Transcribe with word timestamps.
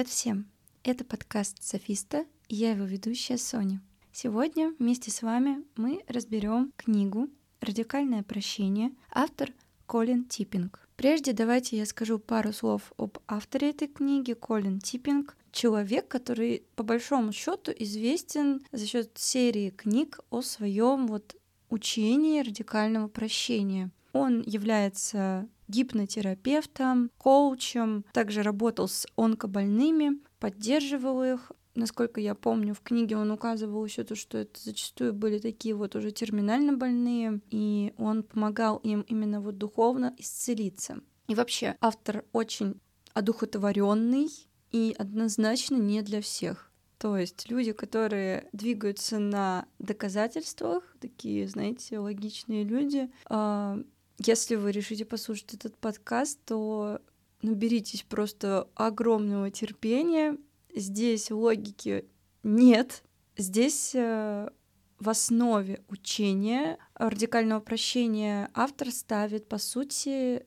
Привет 0.00 0.12
всем! 0.12 0.46
Это 0.82 1.04
подкаст 1.04 1.62
Софиста, 1.62 2.24
и 2.48 2.54
я 2.54 2.70
его 2.70 2.86
ведущая 2.86 3.36
Соня. 3.36 3.82
Сегодня 4.12 4.74
вместе 4.78 5.10
с 5.10 5.20
вами 5.20 5.62
мы 5.76 6.02
разберем 6.08 6.72
книгу 6.78 7.28
«Радикальное 7.60 8.22
прощение», 8.22 8.92
автор 9.10 9.52
Колин 9.84 10.24
Типпинг. 10.24 10.88
Прежде 10.96 11.34
давайте 11.34 11.76
я 11.76 11.84
скажу 11.84 12.18
пару 12.18 12.54
слов 12.54 12.94
об 12.96 13.18
авторе 13.26 13.72
этой 13.72 13.88
книги. 13.88 14.32
Колин 14.32 14.80
Типпинг— 14.80 15.36
человек, 15.52 16.08
который 16.08 16.62
по 16.76 16.82
большому 16.82 17.32
счету 17.34 17.70
известен 17.78 18.62
за 18.72 18.86
счет 18.86 19.10
серии 19.18 19.68
книг 19.68 20.20
о 20.30 20.40
своем 20.40 21.08
вот 21.08 21.36
учении 21.68 22.40
радикального 22.40 23.08
прощения. 23.08 23.90
Он 24.14 24.40
является 24.40 25.46
гипнотерапевтом, 25.70 27.10
коучем, 27.18 28.04
также 28.12 28.42
работал 28.42 28.88
с 28.88 29.06
онкобольными, 29.16 30.18
поддерживал 30.38 31.22
их. 31.22 31.52
Насколько 31.74 32.20
я 32.20 32.34
помню, 32.34 32.74
в 32.74 32.80
книге 32.80 33.16
он 33.16 33.30
указывал 33.30 33.84
еще 33.84 34.02
то, 34.02 34.16
что 34.16 34.38
это 34.38 34.60
зачастую 34.60 35.14
были 35.14 35.38
такие 35.38 35.74
вот 35.74 35.94
уже 35.94 36.10
терминально 36.10 36.72
больные, 36.72 37.40
и 37.50 37.94
он 37.96 38.24
помогал 38.24 38.78
им 38.78 39.02
именно 39.02 39.40
вот 39.40 39.56
духовно 39.56 40.14
исцелиться. 40.18 41.00
И 41.28 41.34
вообще, 41.34 41.76
автор 41.80 42.24
очень 42.32 42.80
одухотворенный 43.14 44.28
и 44.72 44.94
однозначно 44.98 45.76
не 45.76 46.02
для 46.02 46.20
всех. 46.20 46.70
То 46.98 47.16
есть 47.16 47.48
люди, 47.48 47.72
которые 47.72 48.48
двигаются 48.52 49.18
на 49.18 49.66
доказательствах, 49.78 50.82
такие, 51.00 51.48
знаете, 51.48 51.98
логичные 51.98 52.62
люди, 52.62 53.10
а, 53.24 53.78
если 54.26 54.54
вы 54.54 54.72
решите 54.72 55.04
послушать 55.04 55.54
этот 55.54 55.76
подкаст, 55.78 56.38
то 56.44 57.00
наберитесь 57.42 58.02
просто 58.02 58.68
огромного 58.74 59.50
терпения. 59.50 60.36
Здесь 60.74 61.30
логики 61.30 62.04
нет. 62.42 63.02
Здесь 63.36 63.92
э, 63.94 64.50
в 64.98 65.08
основе 65.08 65.82
учения 65.88 66.78
радикального 66.94 67.60
прощения 67.60 68.50
автор 68.52 68.90
ставит, 68.90 69.48
по 69.48 69.56
сути, 69.56 70.44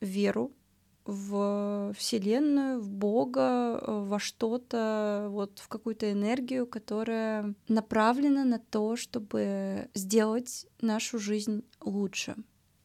веру 0.00 0.52
в 1.04 1.94
Вселенную, 1.96 2.80
в 2.80 2.90
Бога, 2.90 3.82
во 3.84 4.20
что-то, 4.20 5.26
вот 5.30 5.58
в 5.58 5.66
какую-то 5.66 6.12
энергию, 6.12 6.66
которая 6.66 7.54
направлена 7.66 8.44
на 8.44 8.58
то, 8.58 8.94
чтобы 8.94 9.88
сделать 9.94 10.66
нашу 10.80 11.18
жизнь 11.18 11.64
лучше. 11.80 12.36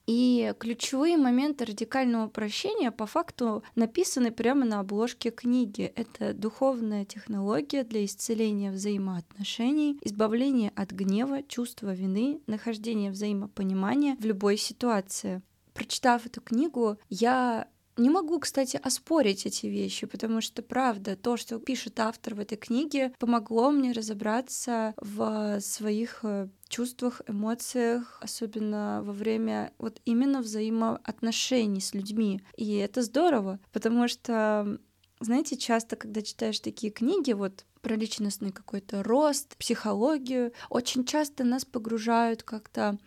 И 0.06 0.54
ключевые 0.59 1.18
моменты 1.18 1.66
радикального 1.66 2.28
прощения 2.28 2.92
по 2.92 3.06
факту 3.06 3.64
написаны 3.76 4.32
прямо 4.32 4.66
на 4.66 4.82
обложке 4.82 5.32
книги. 5.32 5.94
Это 5.96 6.34
духовная 6.34 7.06
технология 7.06 7.84
для 7.84 8.04
исцеления 8.04 8.72
взаимоотношений, 8.72 9.98
избавления 10.02 10.74
от 10.76 10.92
гнева, 10.92 11.42
чувства 11.44 11.94
вины, 11.94 12.42
нахождения 12.48 13.12
взаимопонимания 13.12 14.18
в 14.20 14.26
любой 14.26 14.58
ситуации. 14.58 15.42
Прочитав 15.74 16.26
эту 16.26 16.42
книгу, 16.42 16.98
я 17.09 17.68
не 17.98 18.09
могу, 18.09 18.40
кстати, 18.40 18.80
оспорить 18.81 19.46
эти 19.46 19.68
вещи, 19.68 20.08
потому 20.08 20.42
что, 20.42 20.64
правда, 20.64 21.16
то, 21.16 21.38
что 21.38 21.59
пишет 21.59 22.00
автор 22.00 22.36
в 22.36 22.40
этой 22.40 22.58
книге, 22.58 23.14
помогло 23.20 23.70
мне 23.72 23.92
разобраться 23.92 24.94
в 24.98 25.59
своих 25.62 26.20
э, 26.24 26.48
чувствах, 26.74 27.22
эмоциях, 27.28 28.18
особенно 28.20 29.02
во 29.06 29.14
время 29.14 29.72
вот 29.78 30.02
именно 30.06 30.42
взаимоотношений 30.42 31.81
с 31.81 31.94
людьми. 31.94 32.42
И 32.58 32.75
это 32.78 33.03
здорово, 33.03 33.59
потому 33.72 34.08
что, 34.08 34.80
знаете, 35.20 35.56
часто, 35.56 35.96
когда 35.96 36.24
читаешь 36.24 36.59
такие 36.59 36.92
книги, 36.92 37.34
вот 37.34 37.66
про 37.81 37.96
личностный 37.96 38.52
какой-то 38.52 39.03
рост, 39.03 39.56
психологию, 39.58 40.52
очень 40.70 41.06
часто 41.06 41.44
нас 41.44 41.64
погружают 41.64 42.42
как-то 42.42 42.97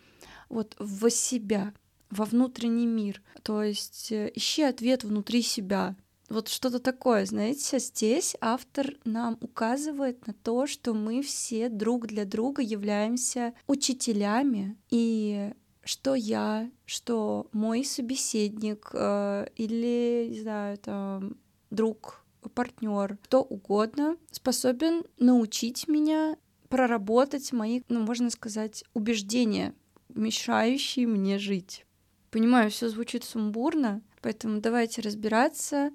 вот 0.47 0.75
в 0.79 1.09
себя, 1.09 1.73
во 2.09 2.23
внутренний 2.23 2.87
мир. 2.87 3.21
То 3.43 3.63
есть 3.63 4.13
э, 4.13 4.31
ищи 4.33 4.63
ответ 4.63 5.03
внутри 5.03 5.41
себя. 5.41 5.97
Вот 6.29 6.49
что-то 6.49 6.79
такое, 6.79 7.25
знаете, 7.25 7.79
здесь 7.79 8.35
автор 8.41 8.95
нам 9.05 9.37
указывает 9.39 10.27
на 10.27 10.33
то, 10.33 10.67
что 10.67 10.93
мы 10.93 11.21
все 11.21 11.69
друг 11.69 12.07
для 12.07 12.25
друга 12.25 12.61
являемся 12.61 13.53
учителями, 13.65 14.77
и 14.89 15.53
что 15.85 16.15
я, 16.15 16.69
что 16.85 17.47
мой 17.53 17.85
собеседник 17.85 18.89
э, 18.93 19.47
или, 19.55 20.27
не 20.29 20.41
знаю, 20.41 20.77
там, 20.79 21.37
друг, 21.69 22.25
партнер, 22.53 23.17
кто 23.23 23.41
угодно 23.41 24.17
способен 24.31 25.05
научить 25.17 25.87
меня 25.87 26.35
проработать 26.67 27.53
мои, 27.53 27.81
ну, 27.87 28.01
можно 28.01 28.29
сказать, 28.29 28.83
убеждения, 28.93 29.73
мешающие 30.09 31.07
мне 31.07 31.39
жить. 31.39 31.85
Понимаю, 32.31 32.69
все 32.69 32.89
звучит 32.89 33.23
сумбурно, 33.23 34.01
поэтому 34.21 34.59
давайте 34.59 35.01
разбираться. 35.01 35.91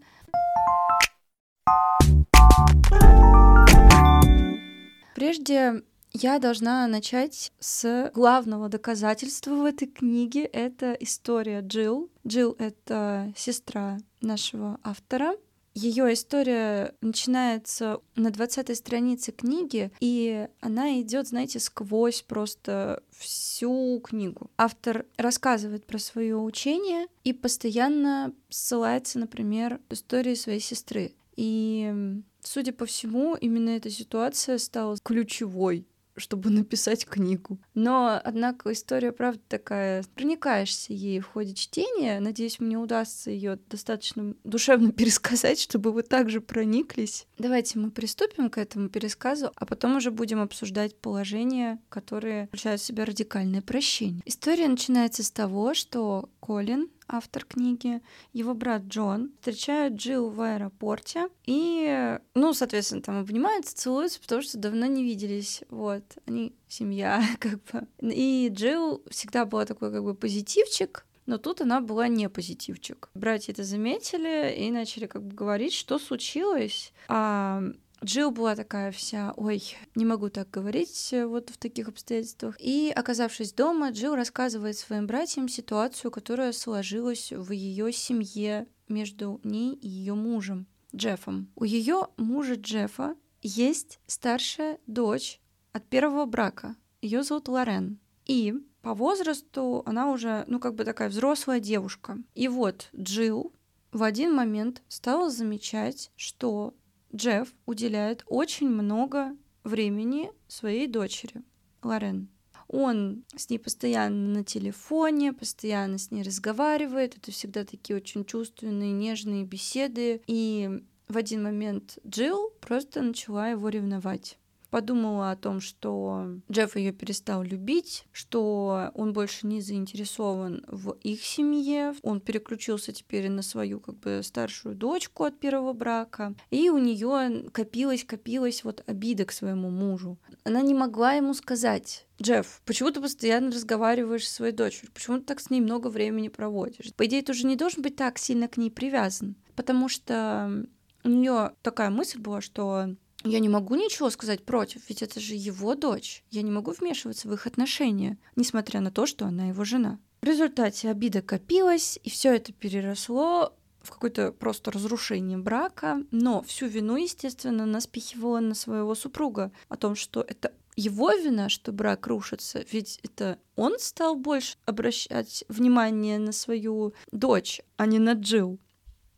Прежде 5.14 5.82
я 6.12 6.38
должна 6.38 6.86
начать 6.86 7.52
с 7.58 8.10
главного 8.14 8.68
доказательства 8.68 9.54
в 9.54 9.64
этой 9.64 9.88
книге. 9.88 10.44
Это 10.44 10.92
история 11.00 11.60
Джилл. 11.60 12.10
Джилл— 12.26 12.54
это 12.58 13.32
сестра 13.36 13.98
нашего 14.20 14.78
автора. 14.82 15.34
Ее 15.74 16.12
история 16.12 16.94
начинается 17.00 18.00
на 18.14 18.30
20 18.30 18.76
странице 18.76 19.32
книги, 19.32 19.90
и 20.00 20.46
она 20.60 21.00
идет, 21.00 21.28
знаете, 21.28 21.60
сквозь 21.60 22.20
просто 22.20 23.02
всю 23.10 23.98
книгу. 24.04 24.50
Автор 24.58 25.06
рассказывает 25.16 25.86
про 25.86 25.98
свое 25.98 26.36
учение 26.36 27.06
и 27.24 27.32
постоянно 27.32 28.34
ссылается, 28.50 29.18
например, 29.18 29.80
истории 29.88 30.34
своей 30.34 30.60
сестры. 30.60 31.14
И, 31.36 32.20
судя 32.42 32.72
по 32.72 32.86
всему, 32.86 33.34
именно 33.34 33.70
эта 33.70 33.90
ситуация 33.90 34.58
стала 34.58 34.96
ключевой 35.02 35.86
чтобы 36.16 36.50
написать 36.50 37.06
книгу. 37.06 37.58
Но, 37.74 38.20
однако, 38.22 38.72
история, 38.72 39.12
правда, 39.12 39.40
такая, 39.48 40.04
проникаешься 40.14 40.92
ей 40.92 41.20
в 41.20 41.26
ходе 41.26 41.54
чтения. 41.54 42.20
Надеюсь, 42.20 42.60
мне 42.60 42.76
удастся 42.76 43.30
ее 43.30 43.58
достаточно 43.68 44.34
душевно 44.44 44.92
пересказать, 44.92 45.60
чтобы 45.60 45.92
вы 45.92 46.02
также 46.02 46.40
прониклись. 46.40 47.26
Давайте 47.38 47.78
мы 47.78 47.90
приступим 47.90 48.50
к 48.50 48.58
этому 48.58 48.88
пересказу, 48.88 49.52
а 49.56 49.66
потом 49.66 49.96
уже 49.96 50.10
будем 50.10 50.40
обсуждать 50.40 50.96
положения, 50.96 51.80
которые 51.88 52.46
включают 52.48 52.80
в 52.80 52.84
себя 52.84 53.04
радикальное 53.04 53.62
прощение. 53.62 54.22
История 54.24 54.68
начинается 54.68 55.22
с 55.22 55.30
того, 55.30 55.74
что 55.74 56.28
Колин, 56.40 56.88
автор 57.08 57.44
книги, 57.44 58.00
его 58.32 58.54
брат 58.54 58.82
Джон 58.82 59.32
встречают 59.40 59.94
Джилл 59.94 60.30
в 60.30 60.40
аэропорте 60.40 61.28
и, 61.44 62.18
ну, 62.34 62.52
соответственно, 62.54 63.02
там 63.02 63.18
обнимаются, 63.18 63.76
целуются, 63.76 64.20
потому 64.20 64.42
что 64.42 64.58
давно 64.58 64.86
не 64.86 65.02
виделись, 65.04 65.62
вот, 65.68 66.04
они 66.26 66.54
семья, 66.68 67.22
как 67.38 67.62
бы. 67.64 67.86
И 68.00 68.48
Джилл 68.52 69.02
всегда 69.10 69.44
была 69.44 69.64
такой, 69.64 69.92
как 69.92 70.02
бы, 70.02 70.14
позитивчик, 70.14 71.06
но 71.26 71.38
тут 71.38 71.60
она 71.60 71.80
была 71.80 72.08
не 72.08 72.28
позитивчик. 72.28 73.08
Братья 73.14 73.52
это 73.52 73.62
заметили 73.62 74.54
и 74.56 74.70
начали 74.70 75.06
как 75.06 75.22
бы 75.22 75.34
говорить, 75.34 75.72
что 75.72 75.98
случилось. 75.98 76.92
А 77.08 77.62
Джилл 78.04 78.32
была 78.32 78.56
такая 78.56 78.90
вся, 78.90 79.32
ой, 79.36 79.62
не 79.94 80.04
могу 80.04 80.28
так 80.28 80.50
говорить 80.50 81.12
э, 81.12 81.24
вот 81.24 81.50
в 81.50 81.56
таких 81.56 81.88
обстоятельствах. 81.88 82.56
И, 82.58 82.92
оказавшись 82.94 83.52
дома, 83.52 83.90
Джилл 83.90 84.16
рассказывает 84.16 84.76
своим 84.76 85.06
братьям 85.06 85.48
ситуацию, 85.48 86.10
которая 86.10 86.52
сложилась 86.52 87.30
в 87.30 87.52
ее 87.52 87.92
семье 87.92 88.66
между 88.88 89.40
ней 89.44 89.74
и 89.74 89.88
ее 89.88 90.14
мужем 90.14 90.66
Джеффом. 90.94 91.50
У 91.54 91.64
ее 91.64 92.08
мужа 92.16 92.54
Джеффа 92.54 93.14
есть 93.40 94.00
старшая 94.06 94.78
дочь 94.86 95.40
от 95.72 95.84
первого 95.88 96.26
брака. 96.26 96.76
Ее 97.00 97.22
зовут 97.22 97.48
Лорен. 97.48 97.98
И 98.26 98.54
по 98.82 98.94
возрасту 98.94 99.82
она 99.86 100.10
уже, 100.10 100.44
ну, 100.48 100.58
как 100.58 100.74
бы 100.74 100.84
такая 100.84 101.08
взрослая 101.08 101.60
девушка. 101.60 102.18
И 102.34 102.48
вот 102.48 102.88
Джилл 102.96 103.52
в 103.92 104.02
один 104.02 104.34
момент 104.34 104.82
стала 104.88 105.30
замечать, 105.30 106.10
что 106.16 106.74
Джефф 107.14 107.52
уделяет 107.66 108.24
очень 108.26 108.68
много 108.68 109.36
времени 109.64 110.30
своей 110.48 110.86
дочери, 110.86 111.42
Лорен. 111.82 112.28
Он 112.68 113.24
с 113.36 113.50
ней 113.50 113.58
постоянно 113.58 114.38
на 114.38 114.44
телефоне, 114.44 115.34
постоянно 115.34 115.98
с 115.98 116.10
ней 116.10 116.22
разговаривает. 116.22 117.18
Это 117.18 117.30
всегда 117.30 117.64
такие 117.64 117.96
очень 117.96 118.24
чувственные, 118.24 118.92
нежные 118.92 119.44
беседы. 119.44 120.22
И 120.26 120.82
в 121.08 121.18
один 121.18 121.42
момент 121.42 121.98
Джилл 122.06 122.50
просто 122.60 123.02
начала 123.02 123.48
его 123.48 123.68
ревновать. 123.68 124.38
Подумала 124.72 125.30
о 125.30 125.36
том, 125.36 125.60
что 125.60 126.38
Джефф 126.50 126.76
ее 126.76 126.92
перестал 126.92 127.42
любить, 127.42 128.06
что 128.10 128.90
он 128.94 129.12
больше 129.12 129.46
не 129.46 129.60
заинтересован 129.60 130.64
в 130.66 130.92
их 131.02 131.22
семье, 131.22 131.94
он 132.00 132.22
переключился 132.22 132.90
теперь 132.90 133.28
на 133.28 133.42
свою 133.42 133.80
как 133.80 133.98
бы 133.98 134.22
старшую 134.24 134.74
дочку 134.74 135.24
от 135.24 135.38
первого 135.38 135.74
брака, 135.74 136.34
и 136.50 136.70
у 136.70 136.78
нее 136.78 137.50
копилась, 137.52 138.02
копилась 138.02 138.64
вот 138.64 138.82
обида 138.86 139.26
к 139.26 139.32
своему 139.32 139.68
мужу. 139.68 140.18
Она 140.44 140.62
не 140.62 140.72
могла 140.72 141.12
ему 141.12 141.34
сказать, 141.34 142.06
Джефф, 142.22 142.62
почему 142.64 142.90
ты 142.90 143.02
постоянно 143.02 143.50
разговариваешь 143.50 144.26
со 144.26 144.36
своей 144.36 144.54
дочерью? 144.54 144.90
Почему 144.94 145.18
ты 145.18 145.24
так 145.24 145.40
с 145.40 145.50
ней 145.50 145.60
много 145.60 145.88
времени 145.88 146.28
проводишь? 146.28 146.94
По 146.94 147.04
идее, 147.04 147.20
ты 147.20 147.32
уже 147.32 147.46
не 147.46 147.56
должен 147.56 147.82
быть 147.82 147.96
так 147.96 148.16
сильно 148.16 148.48
к 148.48 148.56
ней 148.56 148.70
привязан, 148.70 149.36
потому 149.54 149.90
что 149.90 150.64
у 151.04 151.08
нее 151.08 151.52
такая 151.62 151.90
мысль 151.90 152.20
была, 152.20 152.40
что 152.40 152.94
я 153.24 153.38
не 153.38 153.48
могу 153.48 153.74
ничего 153.74 154.10
сказать 154.10 154.44
против, 154.44 154.82
ведь 154.88 155.02
это 155.02 155.20
же 155.20 155.34
его 155.34 155.74
дочь. 155.74 156.24
Я 156.30 156.42
не 156.42 156.50
могу 156.50 156.72
вмешиваться 156.72 157.28
в 157.28 157.32
их 157.34 157.46
отношения, 157.46 158.18
несмотря 158.36 158.80
на 158.80 158.90
то, 158.90 159.06
что 159.06 159.26
она 159.26 159.48
его 159.48 159.64
жена. 159.64 159.98
В 160.22 160.26
результате 160.26 160.90
обида 160.90 161.22
копилась, 161.22 161.98
и 162.02 162.10
все 162.10 162.34
это 162.34 162.52
переросло 162.52 163.54
в 163.82 163.90
какое-то 163.90 164.32
просто 164.32 164.70
разрушение 164.70 165.38
брака, 165.38 166.04
но 166.10 166.42
всю 166.42 166.66
вину, 166.66 166.96
естественно, 166.96 167.64
она 167.64 167.80
спихивала 167.80 168.38
на 168.38 168.54
своего 168.54 168.94
супруга 168.94 169.50
о 169.68 169.76
том, 169.76 169.96
что 169.96 170.20
это 170.20 170.52
его 170.76 171.12
вина, 171.12 171.48
что 171.48 171.72
брак 171.72 172.06
рушится, 172.06 172.64
ведь 172.70 172.98
это 173.02 173.38
он 173.56 173.78
стал 173.78 174.16
больше 174.16 174.56
обращать 174.64 175.44
внимание 175.48 176.18
на 176.18 176.32
свою 176.32 176.94
дочь, 177.10 177.60
а 177.76 177.86
не 177.86 177.98
на 177.98 178.14
Джилл. 178.14 178.58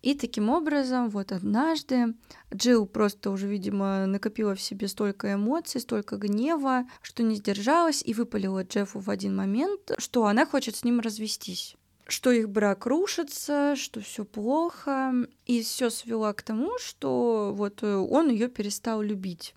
И 0.05 0.15
таким 0.15 0.51
образом, 0.51 1.09
вот 1.09 1.33
однажды 1.33 2.13
Джилл 2.55 2.85
просто 2.85 3.31
уже, 3.31 3.49
видимо, 3.49 4.05
накопила 4.05 4.55
в 4.55 4.61
себе 4.61 4.87
столько 4.87 5.33
эмоций, 5.33 5.81
столько 5.81 6.19
гнева, 6.19 6.85
что 7.01 7.23
не 7.23 7.37
сдержалась 7.37 8.03
и 8.05 8.13
выпалила 8.13 8.65
Джеффу 8.65 9.01
в 9.01 9.09
один 9.09 9.35
момент, 9.35 9.93
что 9.97 10.27
она 10.27 10.45
хочет 10.45 10.77
с 10.77 10.85
ним 10.85 11.01
развестись 11.01 11.77
что 12.07 12.31
их 12.33 12.51
брак 12.51 12.85
рушится, 12.85 13.77
что 13.77 14.03
все 14.03 14.27
плохо, 14.27 15.15
и 15.47 15.63
все 15.63 15.89
свела 15.89 16.35
к 16.35 16.43
тому, 16.43 16.79
что 16.79 17.55
вот 17.57 17.83
он 17.83 18.29
ее 18.29 18.49
перестал 18.49 19.01
любить. 19.01 19.55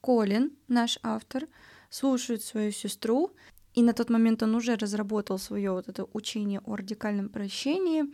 Колин, 0.00 0.52
наш 0.68 0.98
автор, 1.02 1.46
слушает 1.90 2.42
свою 2.42 2.72
сестру 2.72 3.30
и 3.74 3.82
на 3.82 3.92
тот 3.92 4.08
момент 4.10 4.42
он 4.42 4.54
уже 4.54 4.76
разработал 4.76 5.38
свое 5.38 5.72
вот 5.72 5.88
это 5.88 6.06
учение 6.12 6.60
о 6.64 6.76
радикальном 6.76 7.28
прощении 7.28 8.04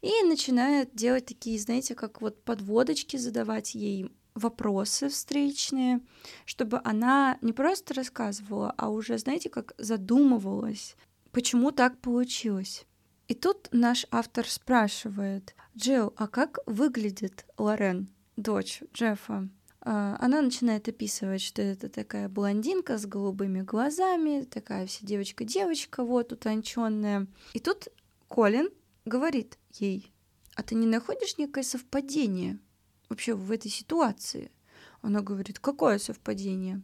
и 0.00 0.26
начинает 0.26 0.94
делать 0.94 1.26
такие, 1.26 1.58
знаете, 1.58 1.94
как 1.94 2.22
вот 2.22 2.42
подводочки, 2.42 3.16
задавать 3.16 3.74
ей 3.74 4.10
вопросы 4.34 5.08
встречные, 5.08 6.00
чтобы 6.46 6.80
она 6.84 7.38
не 7.42 7.52
просто 7.52 7.94
рассказывала, 7.94 8.72
а 8.76 8.88
уже, 8.88 9.18
знаете, 9.18 9.50
как 9.50 9.74
задумывалась, 9.76 10.96
почему 11.30 11.70
так 11.70 12.00
получилось. 12.00 12.86
И 13.28 13.34
тут 13.34 13.68
наш 13.72 14.06
автор 14.10 14.48
спрашивает, 14.48 15.54
Джилл, 15.76 16.12
а 16.16 16.26
как 16.26 16.58
выглядит 16.66 17.46
Лорен, 17.58 18.08
дочь 18.36 18.82
Джеффа? 18.94 19.48
А, 19.84 20.16
она 20.20 20.40
начинает 20.40 20.88
описывать, 20.88 21.42
что 21.42 21.60
это 21.60 21.88
такая 21.88 22.28
блондинка 22.28 22.98
с 22.98 23.06
голубыми 23.06 23.62
глазами, 23.62 24.44
такая 24.44 24.86
вся 24.86 25.04
девочка-девочка, 25.04 26.04
вот 26.04 26.32
утонченная. 26.32 27.26
И 27.52 27.58
тут 27.58 27.88
Колин 28.28 28.70
говорит 29.04 29.58
ей, 29.72 30.12
а 30.54 30.62
ты 30.62 30.76
не 30.76 30.86
находишь 30.86 31.36
некое 31.36 31.64
совпадение 31.64 32.60
вообще 33.08 33.34
в 33.34 33.50
этой 33.50 33.70
ситуации? 33.70 34.52
Она 35.00 35.20
говорит, 35.20 35.58
какое 35.58 35.98
совпадение? 35.98 36.80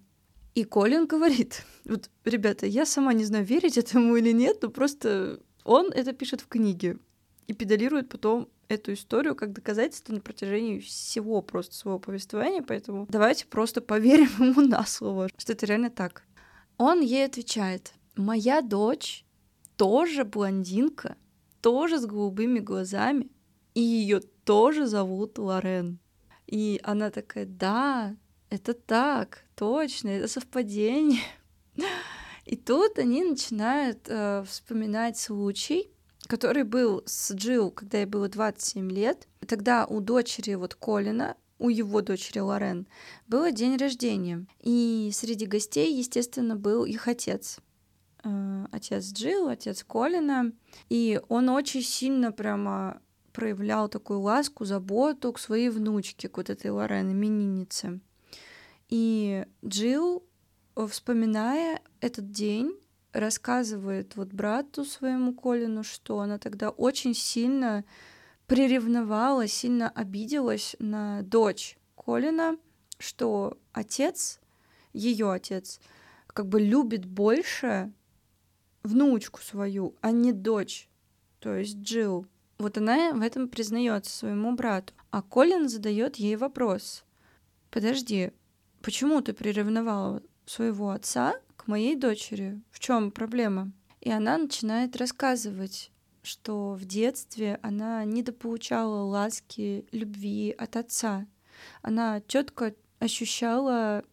И 0.56 0.64
Колин 0.64 1.06
говорит, 1.06 1.64
вот, 1.84 2.10
ребята, 2.24 2.66
я 2.66 2.84
сама 2.84 3.12
не 3.12 3.24
знаю, 3.24 3.44
верить 3.44 3.78
этому 3.78 4.16
или 4.16 4.32
нет, 4.32 4.58
но 4.62 4.70
просто 4.70 5.40
он 5.62 5.92
это 5.92 6.12
пишет 6.12 6.40
в 6.40 6.48
книге 6.48 6.98
и 7.48 7.54
педалирует 7.54 8.08
потом 8.08 8.48
эту 8.68 8.92
историю 8.92 9.34
как 9.34 9.52
доказательство 9.52 10.12
на 10.12 10.20
протяжении 10.20 10.78
всего 10.78 11.42
просто 11.42 11.74
своего 11.74 11.98
повествования, 11.98 12.62
поэтому 12.62 13.06
давайте 13.08 13.46
просто 13.46 13.80
поверим 13.80 14.28
ему 14.38 14.60
на 14.60 14.86
слово, 14.86 15.28
что 15.36 15.52
это 15.52 15.66
реально 15.66 15.90
так. 15.90 16.22
Он 16.76 17.00
ей 17.00 17.24
отвечает, 17.24 17.92
моя 18.14 18.60
дочь 18.60 19.24
тоже 19.76 20.24
блондинка, 20.24 21.16
тоже 21.62 21.98
с 21.98 22.06
голубыми 22.06 22.60
глазами, 22.60 23.30
и 23.74 23.80
ее 23.80 24.20
тоже 24.44 24.86
зовут 24.86 25.38
Лорен. 25.38 25.98
И 26.46 26.80
она 26.82 27.10
такая, 27.10 27.46
да, 27.46 28.16
это 28.50 28.74
так, 28.74 29.44
точно, 29.54 30.08
это 30.08 30.28
совпадение. 30.28 31.22
И 32.44 32.56
тут 32.56 32.98
они 32.98 33.22
начинают 33.22 34.06
э, 34.08 34.42
вспоминать 34.48 35.18
случай, 35.18 35.90
который 36.28 36.62
был 36.62 37.02
с 37.06 37.32
Джилл, 37.34 37.70
когда 37.72 37.98
ей 37.98 38.04
было 38.04 38.28
27 38.28 38.92
лет. 38.92 39.26
Тогда 39.46 39.86
у 39.86 40.00
дочери 40.00 40.54
вот 40.54 40.74
Колина, 40.74 41.36
у 41.58 41.70
его 41.70 42.02
дочери 42.02 42.38
Лорен, 42.38 42.86
был 43.26 43.50
день 43.50 43.76
рождения. 43.76 44.46
И 44.60 45.10
среди 45.12 45.46
гостей, 45.46 45.92
естественно, 45.92 46.54
был 46.54 46.84
их 46.84 47.08
отец. 47.08 47.58
Э, 48.22 48.66
отец 48.70 49.10
Джилл, 49.12 49.48
отец 49.48 49.82
Колина. 49.82 50.52
И 50.90 51.20
он 51.28 51.48
очень 51.48 51.82
сильно 51.82 52.30
прямо 52.30 53.00
проявлял 53.32 53.88
такую 53.88 54.20
ласку, 54.20 54.66
заботу 54.66 55.32
к 55.32 55.38
своей 55.38 55.70
внучке, 55.70 56.28
к 56.28 56.36
вот 56.36 56.50
этой 56.50 56.70
Лорен, 56.70 57.10
имениннице. 57.10 58.00
И 58.90 59.46
Джилл, 59.64 60.24
вспоминая 60.88 61.80
этот 62.00 62.30
день, 62.30 62.72
рассказывает 63.12 64.16
вот 64.16 64.28
брату 64.28 64.84
своему 64.84 65.34
Колину, 65.34 65.82
что 65.82 66.20
она 66.20 66.38
тогда 66.38 66.70
очень 66.70 67.14
сильно 67.14 67.84
приревновала, 68.46 69.46
сильно 69.46 69.88
обиделась 69.88 70.76
на 70.78 71.22
дочь 71.22 71.78
Колина, 71.96 72.56
что 72.98 73.58
отец, 73.72 74.40
ее 74.92 75.32
отец, 75.32 75.80
как 76.26 76.46
бы 76.46 76.60
любит 76.60 77.04
больше 77.04 77.92
внучку 78.82 79.40
свою, 79.40 79.94
а 80.00 80.10
не 80.10 80.32
дочь, 80.32 80.88
то 81.40 81.54
есть 81.54 81.78
Джилл. 81.78 82.26
Вот 82.58 82.76
она 82.76 83.12
в 83.12 83.22
этом 83.22 83.48
признается 83.48 84.16
своему 84.16 84.54
брату. 84.56 84.92
А 85.10 85.22
Колин 85.22 85.68
задает 85.68 86.16
ей 86.16 86.36
вопрос. 86.36 87.04
Подожди, 87.70 88.32
почему 88.82 89.20
ты 89.20 89.32
приревновала 89.32 90.22
своего 90.44 90.90
отца 90.90 91.34
моей 91.68 91.94
дочери, 91.94 92.60
в 92.70 92.80
чем 92.80 93.10
проблема? 93.10 93.70
И 94.00 94.10
она 94.10 94.38
начинает 94.38 94.96
рассказывать, 94.96 95.90
что 96.22 96.74
в 96.74 96.84
детстве 96.84 97.58
она 97.62 98.04
недополучала 98.04 99.02
ласки, 99.02 99.86
любви 99.92 100.54
от 100.56 100.76
отца. 100.76 101.26
Она 101.82 102.20
четко 102.26 102.74
ощущала 102.98 104.04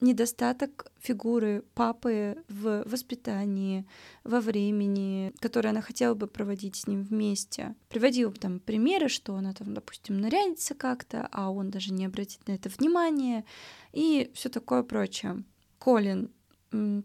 недостаток 0.00 0.92
фигуры 1.00 1.64
папы 1.74 2.44
в 2.48 2.82
воспитании, 2.86 3.86
во 4.24 4.40
времени, 4.40 5.32
которое 5.40 5.70
она 5.70 5.80
хотела 5.80 6.14
бы 6.14 6.26
проводить 6.26 6.76
с 6.76 6.86
ним 6.86 7.02
вместе. 7.02 7.74
Приводила 7.88 8.32
там 8.32 8.60
примеры, 8.60 9.08
что 9.08 9.34
она 9.36 9.52
там, 9.54 9.72
допустим, 9.74 10.20
нарядится 10.20 10.74
как-то, 10.74 11.28
а 11.32 11.50
он 11.50 11.70
даже 11.70 11.92
не 11.92 12.04
обратит 12.04 12.46
на 12.46 12.52
это 12.52 12.68
внимания 12.68 13.44
и 13.92 14.30
все 14.34 14.48
такое 14.48 14.82
прочее. 14.82 15.44
Колин 15.78 16.30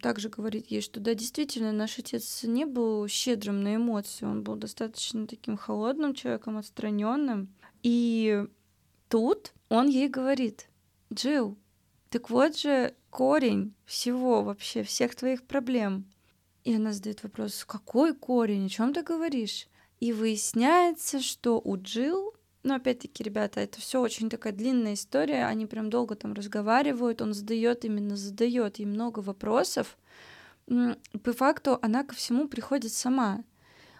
также 0.01 0.29
говорит 0.29 0.67
ей, 0.67 0.81
что 0.81 0.99
да, 0.99 1.13
действительно, 1.13 1.71
наш 1.71 1.99
отец 1.99 2.43
не 2.43 2.65
был 2.65 3.07
щедрым 3.07 3.63
на 3.63 3.75
эмоции, 3.75 4.25
он 4.25 4.43
был 4.43 4.55
достаточно 4.55 5.27
таким 5.27 5.57
холодным 5.57 6.13
человеком, 6.13 6.57
отстраненным. 6.57 7.53
И 7.83 8.45
тут 9.07 9.53
он 9.69 9.87
ей 9.87 10.09
говорит, 10.09 10.69
Джилл, 11.13 11.57
так 12.09 12.29
вот 12.29 12.57
же 12.57 12.95
корень 13.09 13.73
всего 13.85 14.43
вообще, 14.43 14.83
всех 14.83 15.15
твоих 15.15 15.43
проблем. 15.43 16.05
И 16.63 16.75
она 16.75 16.93
задает 16.93 17.23
вопрос, 17.23 17.65
какой 17.65 18.13
корень, 18.13 18.67
о 18.67 18.69
чем 18.69 18.93
ты 18.93 19.01
говоришь? 19.01 19.67
И 19.99 20.13
выясняется, 20.13 21.21
что 21.21 21.59
у 21.63 21.77
Джилл 21.77 22.33
но 22.63 22.75
опять-таки, 22.75 23.23
ребята, 23.23 23.59
это 23.59 23.79
все 23.79 24.01
очень 24.01 24.29
такая 24.29 24.53
длинная 24.53 24.93
история, 24.93 25.45
они 25.45 25.65
прям 25.65 25.89
долго 25.89 26.15
там 26.15 26.33
разговаривают, 26.33 27.21
он 27.21 27.33
задает 27.33 27.85
именно 27.85 28.15
задает 28.15 28.77
ей 28.77 28.85
много 28.85 29.19
вопросов. 29.19 29.97
По 30.67 31.33
факту 31.33 31.79
она 31.81 32.03
ко 32.03 32.13
всему 32.13 32.47
приходит 32.47 32.93
сама. 32.93 33.43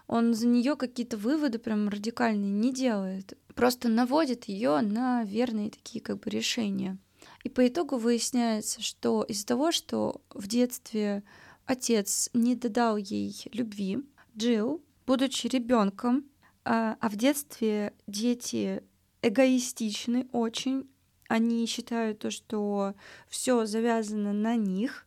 Он 0.06 0.34
за 0.34 0.46
нее 0.46 0.76
какие-то 0.76 1.16
выводы 1.16 1.58
прям 1.58 1.88
радикальные 1.88 2.50
не 2.50 2.72
делает, 2.72 3.36
просто 3.54 3.88
наводит 3.88 4.44
ее 4.44 4.80
на 4.80 5.24
верные 5.24 5.70
такие 5.70 6.00
как 6.00 6.20
бы 6.20 6.30
решения. 6.30 6.98
И 7.44 7.48
по 7.48 7.66
итогу 7.66 7.96
выясняется, 7.96 8.80
что 8.82 9.22
из-за 9.24 9.46
того, 9.46 9.72
что 9.72 10.20
в 10.30 10.46
детстве 10.46 11.24
отец 11.66 12.30
не 12.32 12.54
додал 12.54 12.96
ей 12.96 13.34
любви, 13.52 14.04
Джилл, 14.36 14.82
будучи 15.06 15.46
ребенком, 15.46 16.24
а, 16.64 16.96
а 17.00 17.08
в 17.08 17.16
детстве 17.16 17.92
дети 18.06 18.82
эгоистичны 19.22 20.28
очень, 20.32 20.88
они 21.28 21.66
считают 21.66 22.20
то, 22.20 22.30
что 22.30 22.94
все 23.28 23.66
завязано 23.66 24.32
на 24.32 24.56
них, 24.56 25.06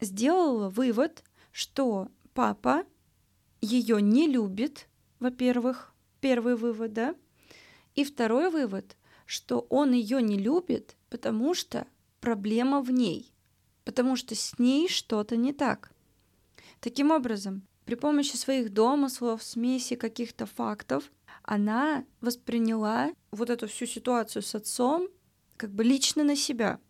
сделала 0.00 0.68
вывод, 0.68 1.24
что 1.52 2.08
папа 2.34 2.84
ее 3.60 4.00
не 4.00 4.28
любит, 4.28 4.88
во-первых, 5.20 5.94
первый 6.20 6.56
вывод, 6.56 6.92
да, 6.92 7.14
и 7.94 8.04
второй 8.04 8.50
вывод, 8.50 8.96
что 9.24 9.66
он 9.70 9.92
ее 9.92 10.22
не 10.22 10.38
любит, 10.38 10.96
потому 11.08 11.54
что 11.54 11.86
проблема 12.20 12.80
в 12.82 12.90
ней, 12.90 13.32
потому 13.84 14.16
что 14.16 14.34
с 14.34 14.58
ней 14.58 14.88
что-то 14.88 15.36
не 15.36 15.52
так. 15.52 15.90
Таким 16.80 17.10
образом, 17.10 17.66
при 17.86 17.94
помощи 17.94 18.36
своих 18.36 18.72
домыслов, 18.72 19.42
смеси 19.42 19.94
каких-то 19.94 20.44
фактов, 20.44 21.10
она 21.44 22.04
восприняла 22.20 23.12
вот 23.30 23.48
эту 23.48 23.68
всю 23.68 23.86
ситуацию 23.86 24.42
с 24.42 24.54
отцом 24.54 25.08
как 25.56 25.70
бы 25.70 25.84
лично 25.84 26.24
на 26.24 26.36
себя. 26.36 26.80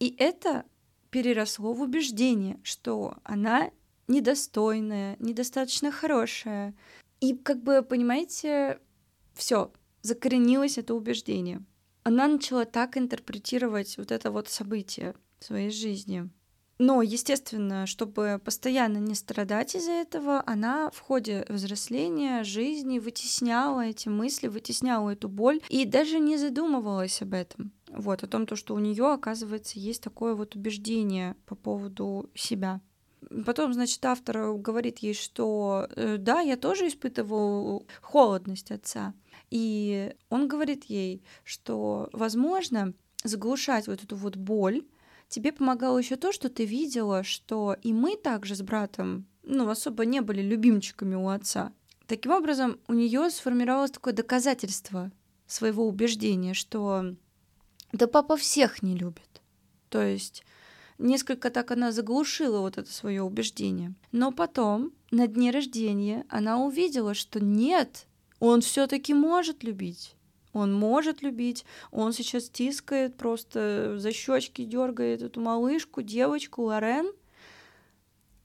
И 0.00 0.16
это 0.18 0.64
переросло 1.10 1.74
в 1.74 1.82
убеждение, 1.82 2.58
что 2.62 3.18
она 3.22 3.70
недостойная, 4.08 5.16
недостаточно 5.18 5.92
хорошая. 5.92 6.74
И 7.20 7.36
как 7.36 7.62
бы, 7.62 7.82
понимаете, 7.82 8.80
все, 9.34 9.72
закоренилось 10.00 10.78
это 10.78 10.94
убеждение. 10.94 11.62
Она 12.02 12.28
начала 12.28 12.64
так 12.64 12.96
интерпретировать 12.96 13.98
вот 13.98 14.10
это 14.10 14.30
вот 14.30 14.48
событие 14.48 15.14
в 15.38 15.44
своей 15.44 15.70
жизни. 15.70 16.30
Но, 16.78 17.00
естественно, 17.00 17.86
чтобы 17.86 18.40
постоянно 18.44 18.98
не 18.98 19.14
страдать 19.14 19.74
из-за 19.74 19.92
этого, 19.92 20.42
она 20.46 20.90
в 20.90 21.00
ходе 21.00 21.46
взросления, 21.48 22.44
жизни 22.44 22.98
вытесняла 22.98 23.86
эти 23.86 24.08
мысли, 24.08 24.48
вытесняла 24.48 25.10
эту 25.10 25.28
боль 25.28 25.62
и 25.68 25.84
даже 25.86 26.18
не 26.18 26.36
задумывалась 26.36 27.22
об 27.22 27.32
этом. 27.32 27.72
Вот, 27.88 28.22
о 28.22 28.26
том, 28.26 28.46
то, 28.46 28.56
что 28.56 28.74
у 28.74 28.78
нее, 28.78 29.12
оказывается, 29.12 29.78
есть 29.78 30.02
такое 30.02 30.34
вот 30.34 30.54
убеждение 30.54 31.34
по 31.46 31.54
поводу 31.54 32.28
себя. 32.34 32.80
Потом, 33.44 33.72
значит, 33.72 34.04
автор 34.04 34.54
говорит 34.54 34.98
ей, 34.98 35.14
что 35.14 35.88
э, 35.96 36.16
да, 36.18 36.40
я 36.40 36.56
тоже 36.56 36.88
испытывал 36.88 37.86
холодность 38.02 38.70
отца. 38.70 39.14
И 39.50 40.14
он 40.28 40.48
говорит 40.48 40.84
ей, 40.84 41.22
что, 41.42 42.08
возможно, 42.12 42.92
заглушать 43.24 43.86
вот 43.86 44.02
эту 44.04 44.16
вот 44.16 44.36
боль 44.36 44.84
тебе 45.28 45.52
помогало 45.52 45.98
еще 45.98 46.16
то, 46.16 46.32
что 46.32 46.48
ты 46.48 46.64
видела, 46.64 47.22
что 47.22 47.76
и 47.82 47.92
мы 47.92 48.16
также 48.16 48.54
с 48.54 48.62
братом, 48.62 49.26
ну, 49.42 49.68
особо 49.68 50.04
не 50.04 50.20
были 50.20 50.42
любимчиками 50.42 51.14
у 51.14 51.28
отца. 51.28 51.72
Таким 52.06 52.32
образом, 52.32 52.78
у 52.88 52.94
нее 52.94 53.30
сформировалось 53.30 53.90
такое 53.90 54.14
доказательство 54.14 55.10
своего 55.46 55.86
убеждения, 55.86 56.54
что 56.54 57.14
да 57.92 58.06
папа 58.06 58.36
всех 58.36 58.82
не 58.82 58.96
любит. 58.96 59.42
То 59.88 60.02
есть 60.02 60.44
несколько 60.98 61.50
так 61.50 61.70
она 61.70 61.92
заглушила 61.92 62.60
вот 62.60 62.78
это 62.78 62.92
свое 62.92 63.22
убеждение. 63.22 63.94
Но 64.12 64.32
потом, 64.32 64.92
на 65.10 65.26
дне 65.26 65.50
рождения, 65.50 66.24
она 66.28 66.58
увидела, 66.58 67.14
что 67.14 67.40
нет, 67.40 68.06
он 68.38 68.60
все-таки 68.60 69.14
может 69.14 69.62
любить 69.62 70.15
он 70.56 70.72
может 70.72 71.22
любить, 71.22 71.64
он 71.90 72.12
сейчас 72.12 72.48
тискает, 72.48 73.16
просто 73.16 73.98
за 73.98 74.12
щечки 74.12 74.64
дергает 74.64 75.22
эту 75.22 75.40
малышку, 75.40 76.02
девочку 76.02 76.62
Лорен, 76.62 77.12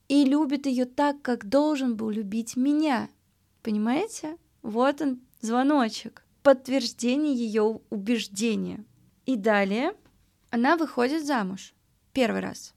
и 0.08 0.24
любит 0.24 0.66
ее 0.66 0.84
так, 0.84 1.22
как 1.22 1.48
должен 1.48 1.96
был 1.96 2.10
любить 2.10 2.56
меня. 2.56 3.08
Понимаете? 3.62 4.36
Вот 4.62 5.00
он, 5.00 5.20
звоночек, 5.40 6.24
подтверждение 6.42 7.34
ее 7.34 7.80
убеждения. 7.90 8.84
И 9.24 9.36
далее 9.36 9.94
она 10.50 10.76
выходит 10.76 11.24
замуж. 11.24 11.74
Первый 12.12 12.40
раз. 12.40 12.74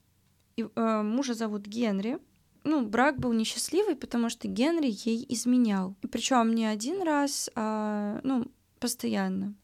И, 0.56 0.62
э, 0.62 1.02
мужа 1.02 1.34
зовут 1.34 1.66
Генри. 1.66 2.18
Ну, 2.64 2.86
брак 2.86 3.18
был 3.18 3.32
несчастливый, 3.32 3.94
потому 3.96 4.30
что 4.30 4.48
Генри 4.48 4.90
ей 4.90 5.24
изменял. 5.28 5.94
И 6.02 6.06
причем 6.06 6.54
не 6.54 6.64
один 6.64 7.02
раз, 7.02 7.50
а, 7.54 8.20
ну, 8.24 8.46
постоянно. 8.78 9.54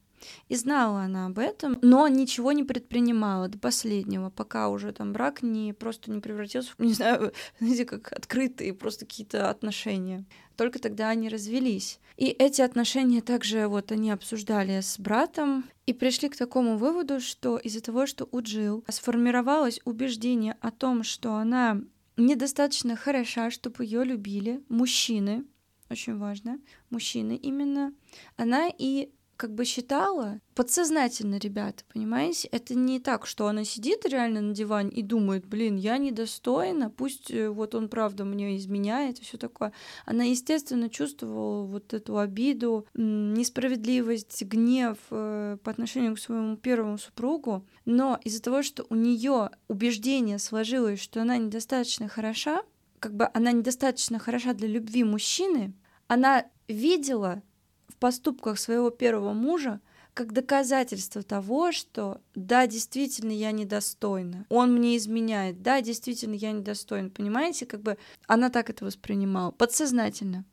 И 0.49 0.57
знала 0.57 1.02
она 1.02 1.26
об 1.26 1.38
этом, 1.38 1.78
но 1.83 2.07
ничего 2.09 2.52
не 2.52 2.64
предпринимала 2.64 3.49
до 3.49 3.59
последнего, 3.59 4.31
пока 4.31 4.69
уже 4.69 4.92
там 4.92 5.12
брак 5.12 5.42
не 5.42 5.73
просто 5.73 6.11
не 6.11 6.21
превратился 6.21 6.73
не 6.78 6.92
знаю, 6.92 7.33
знаете, 7.59 7.85
как 7.85 8.12
открытые 8.12 8.75
просто 8.75 9.07
какие-то 9.07 9.50
отношения. 9.50 10.25
Только 10.57 10.78
тогда 10.78 11.09
они 11.09 11.28
развелись. 11.28 11.99
И 12.16 12.26
эти 12.26 12.61
отношения 12.61 13.23
также 13.23 13.66
вот 13.66 13.90
они 13.90 14.11
обсуждали 14.11 14.81
с 14.81 14.99
братом 14.99 15.64
и 15.87 15.92
пришли 15.92 16.28
к 16.28 16.37
такому 16.37 16.76
выводу, 16.76 17.21
что 17.21 17.57
из-за 17.57 17.81
того, 17.81 18.07
что 18.07 18.28
у 18.31 18.40
Джилл 18.40 18.85
сформировалось 18.88 19.81
убеждение 19.85 20.57
о 20.61 20.71
том, 20.71 21.02
что 21.02 21.35
она 21.35 21.81
недостаточно 22.16 22.97
хороша, 22.97 23.50
чтобы 23.50 23.85
ее 23.85 24.04
любили 24.04 24.62
мужчины, 24.69 25.45
очень 25.92 26.18
важно, 26.18 26.58
мужчины 26.90 27.37
именно, 27.37 27.92
она 28.37 28.68
и 28.76 29.11
как 29.42 29.54
бы 29.54 29.64
считала 29.64 30.40
подсознательно, 30.54 31.37
ребята, 31.37 31.82
понимаете? 31.92 32.46
Это 32.52 32.76
не 32.76 33.00
так, 33.00 33.26
что 33.26 33.49
она 33.49 33.64
сидит 33.64 34.06
реально 34.06 34.40
на 34.40 34.54
диване 34.54 34.90
и 34.90 35.02
думает, 35.02 35.46
блин, 35.46 35.75
я 35.75 35.99
недостойна, 35.99 36.90
пусть 36.90 37.28
э, 37.32 37.49
вот 37.49 37.75
он 37.75 37.88
правда 37.88 38.25
мне 38.25 38.56
изменяет 38.56 39.18
и 39.18 39.22
все 39.22 39.38
такое. 39.38 39.72
Она, 40.06 40.22
естественно, 40.22 40.88
чувствовала 40.88 41.64
вот 41.64 41.92
эту 41.92 42.18
обиду, 42.18 42.87
несправедливость, 42.94 44.44
гнев 44.44 44.99
э, 45.11 45.56
по 45.64 45.72
отношению 45.72 46.14
к 46.14 46.20
своему 46.20 46.56
первому 46.56 46.96
супругу, 46.96 47.66
но 47.84 48.20
из-за 48.22 48.42
того, 48.42 48.62
что 48.62 48.87
у 48.90 48.94
нее 48.94 49.50
убеждение 49.66 50.38
сложилось, 50.38 51.00
что 51.00 51.20
она 51.20 51.37
недостаточно 51.37 52.06
хороша, 52.06 52.62
как 53.00 53.16
бы 53.16 53.28
она 53.34 53.50
недостаточно 53.50 54.20
хороша 54.20 54.54
для 54.54 54.68
любви 54.68 55.02
мужчины, 55.02 55.75
она 56.12 56.45
видела 56.69 57.42
в 57.88 57.97
поступках 57.97 58.59
своего 58.59 58.90
первого 58.90 59.33
мужа 59.33 59.81
как 60.12 60.35
доказательство 60.35 61.23
того, 61.23 61.73
что 61.73 62.21
да, 62.35 62.66
действительно, 62.66 63.31
я 63.31 63.50
недостойна. 63.50 64.45
Он 64.50 64.75
мне 64.75 64.99
изменяет. 64.99 65.62
Да, 65.62 65.81
действительно, 65.81 66.35
я 66.35 66.52
недостойна. 66.52 67.09
Понимаете, 67.09 67.64
как 67.64 67.81
бы 67.81 67.97
она 68.26 68.50
так 68.50 68.69
это 68.69 68.85
воспринимала. 68.85 69.52
Подсознательно. 69.52 70.45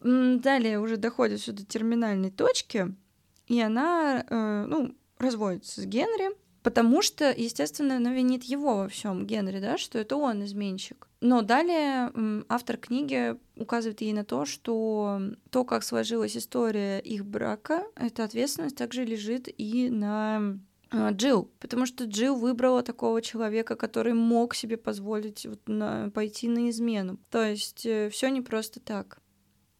Далее 0.00 0.78
уже 0.78 0.96
доходит 0.96 1.40
сюда 1.40 1.64
терминальной 1.64 2.30
точки, 2.30 2.94
и 3.48 3.60
она, 3.60 4.24
э, 4.24 4.64
ну, 4.68 4.94
разводится 5.18 5.80
с 5.80 5.84
Генри, 5.84 6.30
потому 6.62 7.02
что, 7.02 7.32
естественно, 7.32 7.96
она 7.96 8.12
винит 8.12 8.44
его 8.44 8.76
во 8.76 8.88
всем 8.88 9.26
Генри, 9.26 9.60
да, 9.60 9.78
что 9.78 9.98
это 9.98 10.16
он 10.16 10.44
изменщик. 10.44 11.08
Но 11.20 11.42
далее 11.42 12.12
автор 12.48 12.76
книги 12.76 13.36
указывает 13.56 14.00
ей 14.00 14.12
на 14.12 14.24
то, 14.24 14.44
что 14.44 15.20
то, 15.50 15.64
как 15.64 15.82
сложилась 15.82 16.36
история 16.36 17.00
их 17.00 17.24
брака, 17.26 17.84
эта 17.96 18.24
ответственность 18.24 18.76
также 18.76 19.04
лежит 19.04 19.48
и 19.56 19.90
на 19.90 20.58
а, 20.90 21.10
Джилл, 21.10 21.50
потому 21.60 21.86
что 21.86 22.04
Джилл 22.04 22.36
выбрала 22.36 22.82
такого 22.82 23.20
человека, 23.20 23.76
который 23.76 24.14
мог 24.14 24.54
себе 24.54 24.76
позволить 24.76 25.44
вот 25.44 25.60
на, 25.66 26.10
пойти 26.10 26.48
на 26.48 26.70
измену. 26.70 27.18
То 27.30 27.44
есть 27.44 27.84
э, 27.84 28.08
все 28.10 28.28
не 28.28 28.40
просто 28.40 28.80
так. 28.80 29.20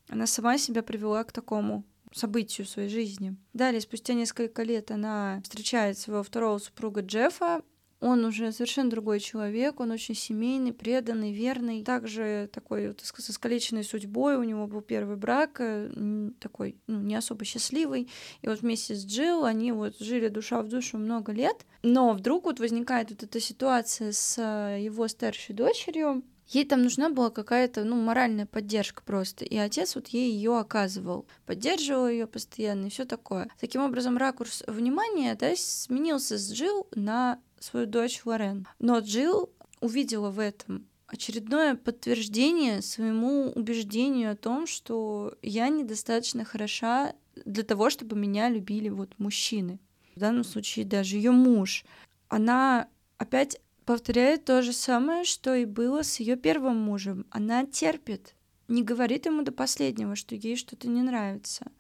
Она 0.09 0.27
сама 0.27 0.59
себя 0.59 0.83
привела 0.83 1.25
к 1.25 1.33
такому 1.33 1.85
событию 2.13 2.67
своей 2.67 2.89
жизни. 2.89 3.37
Далее, 3.53 3.81
спустя 3.81 4.15
несколько 4.15 4.63
лет, 4.63 4.91
она 4.91 5.41
встречает 5.43 5.99
своего 5.99 6.23
второго 6.23 6.59
супруга 6.59 7.01
Джеффа, 7.01 7.63
он 8.01 8.25
уже 8.25 8.53
совершенно 8.53 8.91
другой 8.91 9.19
человек, 9.19 9.81
он 9.81 9.91
очень 9.91 10.15
семейный, 10.15 10.73
преданный, 10.73 11.33
верный. 11.33 11.83
Также 11.83 12.49
такой 12.53 12.89
вот 12.89 13.01
с 13.01 13.31
искалеченной 13.31 13.83
судьбой. 13.83 14.37
У 14.37 14.45
него 14.45 14.69
был 14.69 14.83
первый 14.83 15.17
брак, 15.17 15.57
э, 15.61 16.31
такой 16.39 16.77
ну, 16.87 17.01
не 17.01 17.17
особо 17.17 17.45
счастливый. 17.45 18.09
И 18.43 18.49
вот 18.49 18.61
вместе 18.61 18.95
с 18.95 19.05
Джилл 19.05 19.45
они 19.45 19.73
вот 19.73 19.99
жили 19.99 20.29
душа 20.29 20.63
в 20.63 20.69
душу 20.69 20.97
много 20.97 21.33
лет. 21.33 21.67
Но 21.83 22.13
вдруг 22.13 22.45
вот 22.45 22.61
возникает 22.61 23.11
вот 23.11 23.25
эта 23.25 23.41
ситуация 23.41 24.13
с 24.13 24.39
э, 24.39 24.81
его 24.81 25.09
старшей 25.09 25.55
дочерью, 25.55 26.23
Ей 26.49 26.65
там 26.65 26.83
нужна 26.83 27.11
была 27.11 27.31
какая-то, 27.31 27.85
ну, 27.85 27.97
моральная 27.97 28.47
поддержка 28.47 29.03
просто. 29.03 29.45
И 29.45 29.57
отец 29.57 29.95
вот 29.95 30.09
ей 30.09 30.33
ее 30.33 30.59
оказывал. 30.59 31.27
Поддерживал 31.45 32.09
ее 32.09 32.27
постоянно 32.27 32.87
и 32.87 32.91
все 32.91 33.05
такое. 33.05 33.51
Таким 33.61 33.83
образом, 33.83 34.17
ракурс 34.17 34.63
внимания 34.67 35.35
да, 35.35 35.55
сменился 35.57 36.39
с 36.39 36.51
Джилл 36.51 36.87
на 36.95 37.39
свою 37.61 37.87
дочь 37.87 38.23
Лорен. 38.25 38.67
Но 38.79 38.99
Джилл 39.01 39.51
увидела 39.81 40.31
в 40.31 40.39
этом 40.39 40.87
очередное 41.07 41.75
подтверждение 41.75 42.83
своему 42.83 43.51
убеждению 43.55 44.33
о 44.33 44.37
том, 44.37 44.67
что 44.67 45.35
я 45.43 45.69
недостаточно 45.69 46.45
хороша 46.45 47.15
для 47.45 47.63
того, 47.63 47.91
чтобы 47.91 48.17
меня 48.17 48.49
любили 48.49 48.89
вот 48.89 49.19
мужчины. 49.19 49.81
В 50.15 50.21
данном 50.21 50.45
случае 50.45 50.85
даже 50.85 51.17
ее 51.17 51.31
муж. 51.31 51.85
Она 52.29 52.89
опять 53.17 53.61
повторяет 53.89 54.45
то 54.45 54.61
же 54.61 54.75
самое, 54.75 55.25
что 55.25 55.55
и 55.55 55.65
было 55.65 56.03
с 56.03 56.21
ее 56.21 56.37
первым 56.37 56.77
мужем. 56.77 57.25
Она 57.31 57.65
терпит, 57.65 58.35
не 58.69 58.83
говорит 58.83 59.25
ему 59.25 59.41
до 59.41 59.51
последнего, 59.51 60.15
что 60.15 60.35
ей 60.35 60.57
что-то 60.57 60.89
не 60.89 61.01
нравится. 61.01 61.73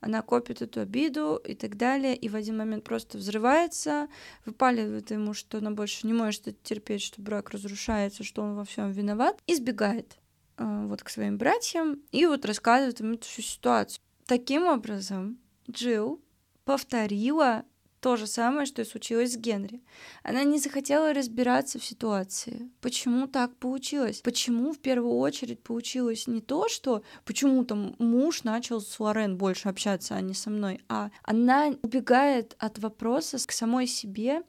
она 0.00 0.22
копит 0.22 0.62
эту 0.62 0.80
обиду 0.80 1.36
и 1.36 1.54
так 1.54 1.76
далее, 1.76 2.16
и 2.16 2.30
в 2.30 2.34
один 2.34 2.56
момент 2.56 2.84
просто 2.84 3.18
взрывается, 3.18 4.08
выпаливает 4.46 5.10
ему, 5.10 5.34
что 5.34 5.58
она 5.58 5.70
больше 5.70 6.06
не 6.06 6.14
может 6.14 6.48
это 6.48 6.56
терпеть, 6.62 7.02
что 7.02 7.20
брак 7.20 7.50
разрушается, 7.50 8.24
что 8.24 8.40
он 8.40 8.54
во 8.54 8.64
всем 8.64 8.90
виноват, 8.90 9.38
и 9.46 9.54
сбегает 9.54 10.16
э, 10.56 10.86
вот 10.86 11.02
к 11.02 11.10
своим 11.10 11.36
братьям 11.36 12.00
и 12.10 12.24
вот 12.24 12.46
рассказывает 12.46 13.00
им 13.00 13.12
эту 13.12 13.26
всю 13.26 13.42
ситуацию. 13.42 14.02
Таким 14.24 14.64
образом, 14.64 15.38
Джилл 15.70 16.22
повторила 16.64 17.66
то 18.00 18.16
же 18.16 18.26
самое, 18.26 18.66
что 18.66 18.82
и 18.82 18.84
случилось 18.84 19.34
с 19.34 19.36
Генри. 19.36 19.82
Она 20.22 20.42
не 20.44 20.58
захотела 20.58 21.12
разбираться 21.12 21.78
в 21.78 21.84
ситуации. 21.84 22.70
Почему 22.80 23.26
так 23.26 23.54
получилось? 23.56 24.20
Почему 24.22 24.72
в 24.72 24.78
первую 24.78 25.16
очередь 25.16 25.62
получилось 25.62 26.26
не 26.26 26.40
то, 26.40 26.68
что 26.68 27.02
почему 27.24 27.64
там 27.64 27.94
муж 27.98 28.44
начал 28.44 28.80
с 28.80 28.98
Лорен 28.98 29.36
больше 29.36 29.68
общаться, 29.68 30.14
а 30.14 30.20
не 30.20 30.34
со 30.34 30.50
мной, 30.50 30.80
а 30.88 31.10
она 31.22 31.74
убегает 31.82 32.56
от 32.58 32.78
вопроса 32.78 33.38
к 33.46 33.52
самой 33.52 33.86
себе, 33.86 34.42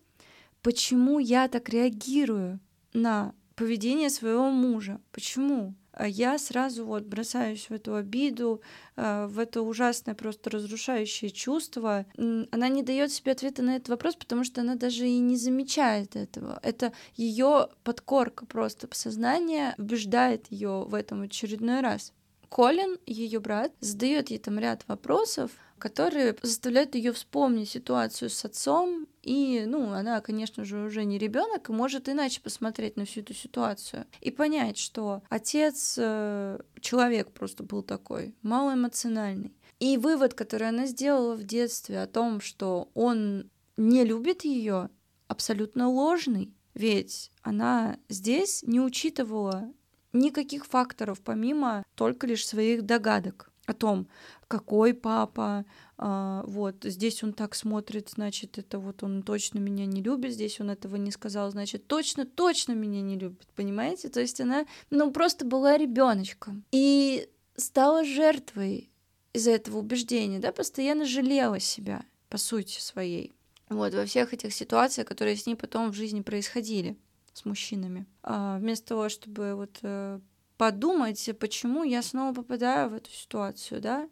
почему 0.61 1.19
я 1.19 1.47
так 1.47 1.69
реагирую 1.69 2.59
на 2.93 3.33
поведение 3.55 4.09
своего 4.09 4.49
мужа. 4.49 4.99
Почему? 5.11 5.75
А 5.93 6.07
я 6.07 6.37
сразу 6.37 6.85
вот 6.85 7.03
бросаюсь 7.03 7.69
в 7.69 7.71
эту 7.71 7.95
обиду, 7.95 8.61
а, 8.95 9.27
в 9.27 9.39
это 9.39 9.61
ужасное 9.61 10.15
просто 10.15 10.49
разрушающее 10.49 11.29
чувство. 11.29 12.05
Она 12.17 12.69
не 12.69 12.83
дает 12.83 13.11
себе 13.11 13.33
ответа 13.33 13.61
на 13.61 13.75
этот 13.75 13.89
вопрос, 13.89 14.15
потому 14.15 14.43
что 14.43 14.61
она 14.61 14.75
даже 14.75 15.07
и 15.07 15.19
не 15.19 15.35
замечает 15.35 16.15
этого. 16.15 16.59
Это 16.63 16.93
ее 17.15 17.67
подкорка 17.83 18.45
просто 18.45 18.87
сознание 18.91 19.75
убеждает 19.77 20.47
ее 20.49 20.85
в 20.87 20.93
этом 20.93 21.23
очередной 21.23 21.81
раз. 21.81 22.13
Колин, 22.49 22.97
ее 23.05 23.39
брат, 23.39 23.71
задает 23.79 24.29
ей 24.29 24.37
там 24.37 24.59
ряд 24.59 24.83
вопросов, 24.87 25.51
которые 25.81 26.35
заставляют 26.43 26.93
ее 26.93 27.11
вспомнить 27.11 27.69
ситуацию 27.69 28.29
с 28.29 28.45
отцом, 28.45 29.07
и, 29.23 29.63
ну, 29.65 29.91
она, 29.91 30.21
конечно 30.21 30.63
же, 30.63 30.77
уже 30.77 31.03
не 31.05 31.17
ребенок 31.17 31.69
и 31.69 31.73
может 31.73 32.07
иначе 32.07 32.39
посмотреть 32.39 32.97
на 32.97 33.05
всю 33.05 33.21
эту 33.21 33.33
ситуацию 33.33 34.05
и 34.21 34.29
понять, 34.29 34.77
что 34.77 35.23
отец 35.29 35.95
э, 35.97 36.59
человек 36.79 37.31
просто 37.31 37.63
был 37.63 37.81
такой, 37.81 38.35
малоэмоциональный. 38.43 39.55
И 39.79 39.97
вывод, 39.97 40.35
который 40.35 40.69
она 40.69 40.85
сделала 40.85 41.35
в 41.35 41.43
детстве 41.43 41.99
о 41.99 42.07
том, 42.07 42.41
что 42.41 42.89
он 42.93 43.49
не 43.75 44.05
любит 44.05 44.45
ее, 44.45 44.91
абсолютно 45.27 45.89
ложный. 45.89 46.53
Ведь 46.75 47.31
она 47.41 47.97
здесь 48.07 48.61
не 48.63 48.79
учитывала 48.79 49.73
никаких 50.13 50.67
факторов, 50.67 51.21
помимо 51.21 51.83
только 51.95 52.27
лишь 52.27 52.45
своих 52.45 52.83
догадок 52.83 53.51
о 53.65 53.73
том, 53.73 54.07
какой 54.51 54.93
папа, 54.93 55.63
а, 55.97 56.43
вот 56.45 56.83
здесь 56.83 57.23
он 57.23 57.31
так 57.31 57.55
смотрит, 57.55 58.09
значит, 58.09 58.57
это 58.57 58.79
вот 58.79 59.01
он 59.01 59.23
точно 59.23 59.59
меня 59.59 59.85
не 59.85 60.03
любит, 60.03 60.33
здесь 60.33 60.59
он 60.59 60.69
этого 60.69 60.97
не 60.97 61.09
сказал, 61.11 61.49
значит, 61.51 61.87
точно, 61.87 62.25
точно 62.25 62.73
меня 62.73 63.01
не 63.01 63.17
любит, 63.17 63.47
понимаете? 63.55 64.09
То 64.09 64.19
есть 64.19 64.41
она, 64.41 64.65
ну, 64.89 65.09
просто 65.11 65.45
была 65.45 65.77
ребеночком 65.77 66.65
и 66.73 67.29
стала 67.55 68.03
жертвой 68.03 68.91
из-за 69.31 69.51
этого 69.51 69.77
убеждения, 69.77 70.39
да, 70.39 70.51
постоянно 70.51 71.05
жалела 71.05 71.61
себя, 71.61 72.03
по 72.27 72.37
сути 72.37 72.81
своей. 72.81 73.31
Вот, 73.69 73.93
во 73.93 74.05
всех 74.05 74.33
этих 74.33 74.53
ситуациях, 74.53 75.07
которые 75.07 75.37
с 75.37 75.45
ней 75.45 75.55
потом 75.55 75.91
в 75.91 75.95
жизни 75.95 76.19
происходили 76.19 76.97
с 77.31 77.45
мужчинами. 77.45 78.05
А, 78.21 78.57
вместо 78.57 78.89
того, 78.89 79.07
чтобы 79.07 79.55
вот 79.55 79.79
э, 79.83 80.19
подумать, 80.57 81.29
почему 81.39 81.85
я 81.85 82.01
снова 82.01 82.33
попадаю 82.33 82.89
в 82.89 82.95
эту 82.95 83.09
ситуацию, 83.11 83.79
да, 83.79 84.09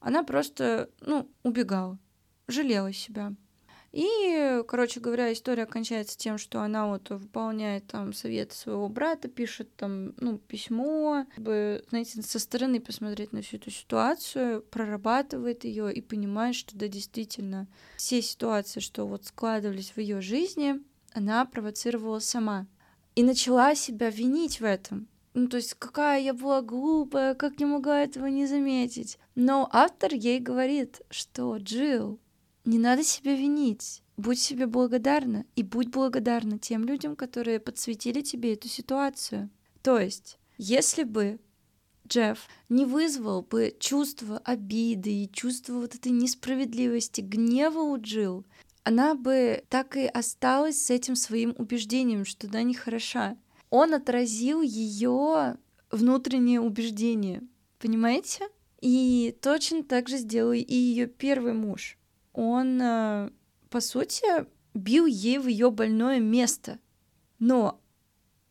она 0.00 0.22
просто, 0.22 0.90
ну, 1.00 1.30
убегала, 1.42 1.98
жалела 2.48 2.92
себя. 2.92 3.34
И, 3.92 4.62
короче 4.68 5.00
говоря, 5.00 5.32
история 5.32 5.66
кончается 5.66 6.16
тем, 6.16 6.38
что 6.38 6.62
она 6.62 6.86
вот 6.86 7.10
выполняет 7.10 7.88
там 7.88 8.12
советы 8.12 8.54
своего 8.54 8.88
брата, 8.88 9.26
пишет 9.28 9.74
там, 9.74 10.14
ну, 10.18 10.38
письмо, 10.38 11.26
чтобы, 11.32 11.84
знаете, 11.90 12.22
со 12.22 12.38
стороны 12.38 12.80
посмотреть 12.80 13.32
на 13.32 13.42
всю 13.42 13.56
эту 13.56 13.70
ситуацию, 13.70 14.62
прорабатывает 14.62 15.64
ее 15.64 15.92
и 15.92 16.00
понимает, 16.00 16.54
что 16.54 16.76
да, 16.76 16.86
действительно, 16.86 17.66
все 17.96 18.22
ситуации, 18.22 18.78
что 18.78 19.06
вот 19.06 19.26
складывались 19.26 19.90
в 19.90 19.98
ее 19.98 20.20
жизни, 20.20 20.80
она 21.12 21.44
провоцировала 21.44 22.20
сама. 22.20 22.68
И 23.16 23.24
начала 23.24 23.74
себя 23.74 24.08
винить 24.08 24.60
в 24.60 24.64
этом. 24.64 25.08
Ну, 25.34 25.46
то 25.48 25.58
есть, 25.58 25.74
какая 25.74 26.20
я 26.20 26.34
была 26.34 26.60
глупая, 26.60 27.34
как 27.34 27.60
не 27.60 27.64
могла 27.64 28.02
этого 28.02 28.26
не 28.26 28.46
заметить. 28.46 29.18
Но 29.34 29.68
автор 29.72 30.12
ей 30.12 30.40
говорит, 30.40 31.02
что 31.10 31.56
Джилл, 31.58 32.18
не 32.64 32.78
надо 32.78 33.04
себя 33.04 33.34
винить. 33.34 34.02
Будь 34.16 34.40
себе 34.40 34.66
благодарна 34.66 35.46
и 35.56 35.62
будь 35.62 35.88
благодарна 35.88 36.58
тем 36.58 36.84
людям, 36.84 37.16
которые 37.16 37.58
подсветили 37.58 38.20
тебе 38.20 38.52
эту 38.52 38.68
ситуацию. 38.68 39.48
То 39.82 39.98
есть, 39.98 40.38
если 40.58 41.04
бы 41.04 41.40
Джефф 42.06 42.38
не 42.68 42.84
вызвал 42.84 43.42
бы 43.42 43.74
чувство 43.78 44.38
обиды 44.38 45.22
и 45.22 45.30
чувство 45.32 45.74
вот 45.74 45.94
этой 45.94 46.12
несправедливости, 46.12 47.20
гнева 47.20 47.78
у 47.78 47.96
Джилл, 47.96 48.44
она 48.82 49.14
бы 49.14 49.62
так 49.68 49.96
и 49.96 50.06
осталась 50.06 50.84
с 50.84 50.90
этим 50.90 51.14
своим 51.14 51.54
убеждением, 51.56 52.24
что 52.24 52.48
она 52.48 52.62
не 52.62 52.74
хороша 52.74 53.36
он 53.70 53.94
отразил 53.94 54.62
ее 54.62 55.56
внутреннее 55.90 56.60
убеждение, 56.60 57.42
понимаете? 57.78 58.48
И 58.80 59.36
точно 59.40 59.84
так 59.84 60.08
же 60.08 60.18
сделал 60.18 60.52
и 60.52 60.74
ее 60.74 61.06
первый 61.06 61.52
муж. 61.52 61.98
Он, 62.32 62.80
э, 62.80 63.30
по 63.68 63.80
сути, 63.80 64.24
бил 64.74 65.06
ей 65.06 65.38
в 65.38 65.46
ее 65.46 65.70
больное 65.70 66.20
место, 66.20 66.78
но 67.38 67.80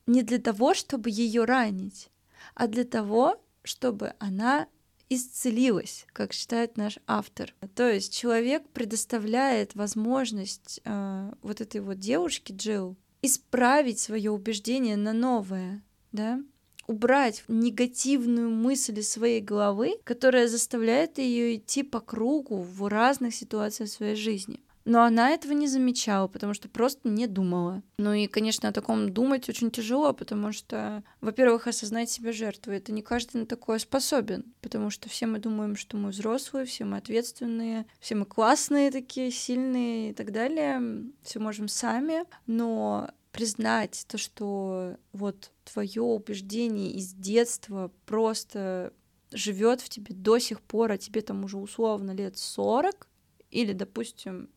не 0.08 0.24
для 0.24 0.40
того, 0.40 0.74
чтобы 0.74 1.10
ее 1.10 1.46
ранить, 1.46 2.10
а 2.56 2.68
для 2.68 2.84
того, 2.84 3.42
чтобы 3.64 4.14
она 4.20 4.68
исцелилась, 5.10 6.06
как 6.14 6.34
считает 6.34 6.78
наш 6.78 7.00
автор. 7.08 7.54
То 7.76 7.92
есть 7.92 8.14
человек 8.14 8.70
предоставляет 8.70 9.74
возможность 9.76 10.82
э, 10.84 11.32
вот 11.42 11.62
этой 11.62 11.82
вот 11.82 11.98
девушке 11.98 12.54
Джилл 12.54 12.96
исправить 13.22 14.00
свое 14.00 14.32
убеждение 14.32 14.98
на 14.98 15.14
новое, 15.14 15.84
да, 16.12 16.42
убрать 16.88 17.44
негативную 17.48 18.50
мысль 18.50 19.00
из 19.00 19.12
своей 19.12 19.42
головы, 19.42 19.96
которая 20.04 20.48
заставляет 20.48 21.20
ее 21.20 21.58
идти 21.58 21.84
по 21.84 22.00
кругу 22.00 22.62
в 22.62 22.88
разных 22.88 23.36
ситуациях 23.36 23.90
своей 23.90 24.16
жизни. 24.16 24.60
Но 24.86 25.04
она 25.04 25.32
этого 25.32 25.52
не 25.52 25.68
замечала, 25.68 26.28
потому 26.28 26.54
что 26.54 26.70
просто 26.70 27.10
не 27.10 27.28
думала. 27.28 27.84
Ну 27.98 28.14
и, 28.14 28.28
конечно, 28.28 28.70
о 28.70 28.74
таком 28.74 29.10
думать 29.10 29.50
очень 29.50 29.72
тяжело, 29.72 30.14
потому 30.14 30.52
что, 30.52 31.04
во-первых, 31.22 31.68
осознать 31.68 32.10
себя 32.10 32.32
жертвой. 32.32 32.78
Это 32.78 32.92
не 32.92 33.02
каждый 33.02 33.38
на 33.38 33.46
такое 33.46 33.80
способен, 33.80 34.54
потому 34.62 34.90
что 34.90 35.10
все 35.10 35.28
мы 35.28 35.40
думаем, 35.40 35.76
что 35.76 35.98
мы 35.98 36.10
взрослые, 36.10 36.66
все 36.66 36.86
мы 36.86 36.98
ответственные, 36.98 37.86
все 38.00 38.16
мы 38.16 38.26
классные 38.26 38.92
такие, 38.92 39.32
сильные 39.32 40.12
и 40.12 40.14
так 40.14 40.32
далее. 40.32 40.82
Все 41.24 41.40
можем 41.40 41.68
сами, 41.68 42.24
но 42.48 43.10
признать 43.32 44.06
то, 44.08 44.18
что 44.18 44.98
вот 45.14 45.52
твое 45.72 46.02
убеждение 46.02 46.92
из 46.94 47.14
детства 47.14 47.92
просто 48.06 48.94
живет 49.32 49.82
в 49.82 49.90
тебе 49.90 50.16
до 50.16 50.40
сих 50.40 50.62
пор, 50.62 50.92
а 50.92 50.98
тебе 50.98 51.22
там 51.22 51.44
уже 51.44 51.58
условно 51.58 52.12
лет 52.12 52.38
40, 52.38 53.08
или, 53.52 53.74
допустим, 53.74 54.50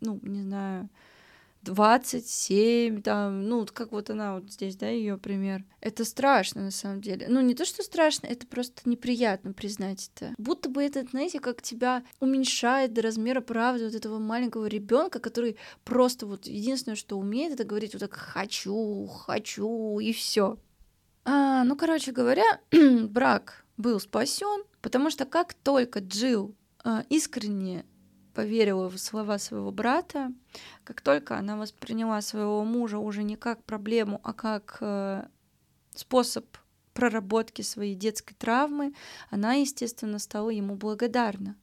ну, 0.00 0.18
не 0.22 0.42
знаю, 0.42 0.88
27, 1.62 3.02
там, 3.02 3.46
ну, 3.46 3.66
как 3.72 3.92
вот 3.92 4.08
она 4.08 4.34
вот 4.34 4.50
здесь, 4.50 4.76
да, 4.76 4.88
ее 4.88 5.18
пример. 5.18 5.64
Это 5.80 6.04
страшно, 6.04 6.62
на 6.62 6.70
самом 6.70 7.02
деле. 7.02 7.26
Ну, 7.28 7.40
не 7.40 7.54
то, 7.54 7.64
что 7.64 7.82
страшно, 7.82 8.26
это 8.26 8.46
просто 8.46 8.88
неприятно 8.88 9.52
признать 9.52 10.10
это. 10.14 10.34
Будто 10.38 10.70
бы 10.70 10.82
это, 10.82 11.04
знаете, 11.10 11.38
как 11.38 11.60
тебя 11.60 12.02
уменьшает 12.18 12.94
до 12.94 13.02
размера 13.02 13.40
правды 13.42 13.84
вот 13.84 13.94
этого 13.94 14.18
маленького 14.18 14.66
ребенка, 14.66 15.20
который 15.20 15.56
просто 15.84 16.26
вот 16.26 16.46
единственное, 16.46 16.96
что 16.96 17.18
умеет, 17.18 17.52
это 17.52 17.64
говорить 17.64 17.92
вот 17.92 18.00
так 18.00 18.14
«хочу, 18.14 19.06
хочу» 19.06 19.98
и 19.98 20.12
все. 20.12 20.56
А, 21.24 21.64
ну, 21.64 21.76
короче 21.76 22.12
говоря, 22.12 22.60
брак 22.70 23.66
был 23.76 24.00
спасен, 24.00 24.64
потому 24.80 25.10
что 25.10 25.26
как 25.26 25.52
только 25.52 26.00
Джилл 26.00 26.54
а, 26.82 27.04
искренне 27.10 27.84
поверила 28.34 28.88
в 28.88 28.98
слова 28.98 29.38
своего 29.38 29.70
брата, 29.70 30.32
как 30.84 31.00
только 31.00 31.36
она 31.36 31.56
восприняла 31.56 32.20
своего 32.20 32.64
мужа 32.64 32.98
уже 32.98 33.22
не 33.22 33.36
как 33.36 33.62
проблему, 33.64 34.20
а 34.22 34.32
как 34.32 34.78
э, 34.80 35.26
способ 35.94 36.46
проработки 36.92 37.62
своей 37.62 37.94
детской 37.94 38.34
травмы, 38.34 38.94
она, 39.30 39.54
естественно, 39.54 40.18
стала 40.18 40.50
ему 40.50 40.74
благодарна. 40.76 41.56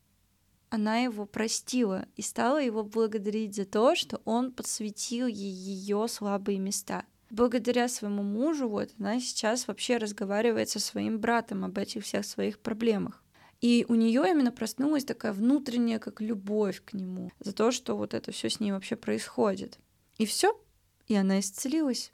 Она 0.69 0.97
его 0.97 1.25
простила 1.25 2.05
и 2.15 2.21
стала 2.21 2.61
его 2.61 2.83
благодарить 2.83 3.55
за 3.55 3.65
то, 3.65 3.95
что 3.95 4.21
он 4.25 4.51
подсветил 4.51 5.27
ей 5.27 5.51
ее 5.51 6.07
слабые 6.07 6.59
места. 6.59 7.05
Благодаря 7.29 7.87
своему 7.87 8.23
мужу, 8.23 8.69
вот 8.69 8.91
она 8.99 9.19
сейчас 9.19 9.67
вообще 9.67 9.97
разговаривает 9.97 10.69
со 10.69 10.79
своим 10.79 11.19
братом 11.19 11.65
об 11.65 11.77
этих 11.77 12.03
всех 12.03 12.25
своих 12.25 12.59
проблемах. 12.59 13.23
И 13.61 13.85
у 13.89 13.95
нее 13.95 14.23
именно 14.29 14.51
проснулась 14.51 15.03
такая 15.03 15.33
внутренняя, 15.33 15.99
как 15.99 16.21
любовь 16.21 16.81
к 16.85 16.93
нему, 16.93 17.31
за 17.39 17.53
то, 17.53 17.71
что 17.71 17.97
вот 17.97 18.13
это 18.13 18.31
все 18.31 18.49
с 18.49 18.59
ней 18.59 18.71
вообще 18.71 18.95
происходит. 18.95 19.79
И 20.17 20.25
все, 20.25 20.59
и 21.07 21.15
она 21.15 21.39
исцелилась. 21.39 22.11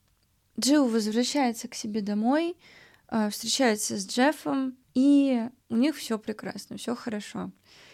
Джилл 0.59 0.87
возвращается 0.87 1.67
к 1.67 1.75
себе 1.75 2.01
домой, 2.01 2.55
а, 3.07 3.29
встречается 3.29 3.97
с 3.97 4.07
Джеффом, 4.07 4.77
и 4.93 5.49
у 5.69 5.75
них 5.75 5.95
все 5.95 6.17
прекрасно, 6.17 6.77
все 6.77 6.95
хорошо. 6.95 7.51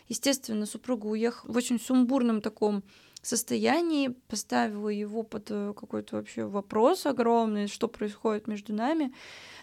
Естественно, 0.07 0.65
супруга 0.65 1.07
уехала 1.07 1.51
в 1.51 1.57
очень 1.57 1.79
сумбурном 1.79 2.41
таком 2.41 2.83
состоянии, 3.21 4.09
поставила 4.27 4.89
его 4.89 5.23
под 5.23 5.47
э, 5.51 5.73
какой-то 5.75 6.15
вообще 6.15 6.45
вопрос 6.45 7.05
огромный, 7.05 7.67
что 7.67 7.87
происходит 7.87 8.47
между 8.47 8.73
нами. 8.73 9.13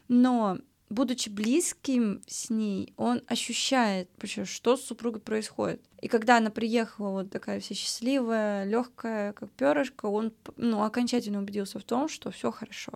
Но 0.09 0.59
будучи 0.89 1.29
близким 1.29 2.23
с 2.27 2.51
ней, 2.51 2.93
он 2.97 3.23
ощущает 3.27 4.09
вообще, 4.19 4.45
что 4.45 4.77
с 4.77 4.83
супругой 4.83 5.21
происходит. 5.21 5.83
И 6.01 6.09
когда 6.09 6.39
она 6.39 6.51
приехала 6.51 7.11
вот 7.11 7.31
такая 7.31 7.61
вся 7.61 7.75
счастливая, 7.75 8.65
легкая, 8.65 9.33
как 9.33 9.51
перышко, 9.53 10.07
он 10.07 10.33
ну, 10.57 10.83
окончательно 10.83 11.39
убедился 11.39 11.79
в 11.79 11.85
том, 11.85 12.09
что 12.09 12.31
все 12.31 12.51
хорошо. 12.51 12.93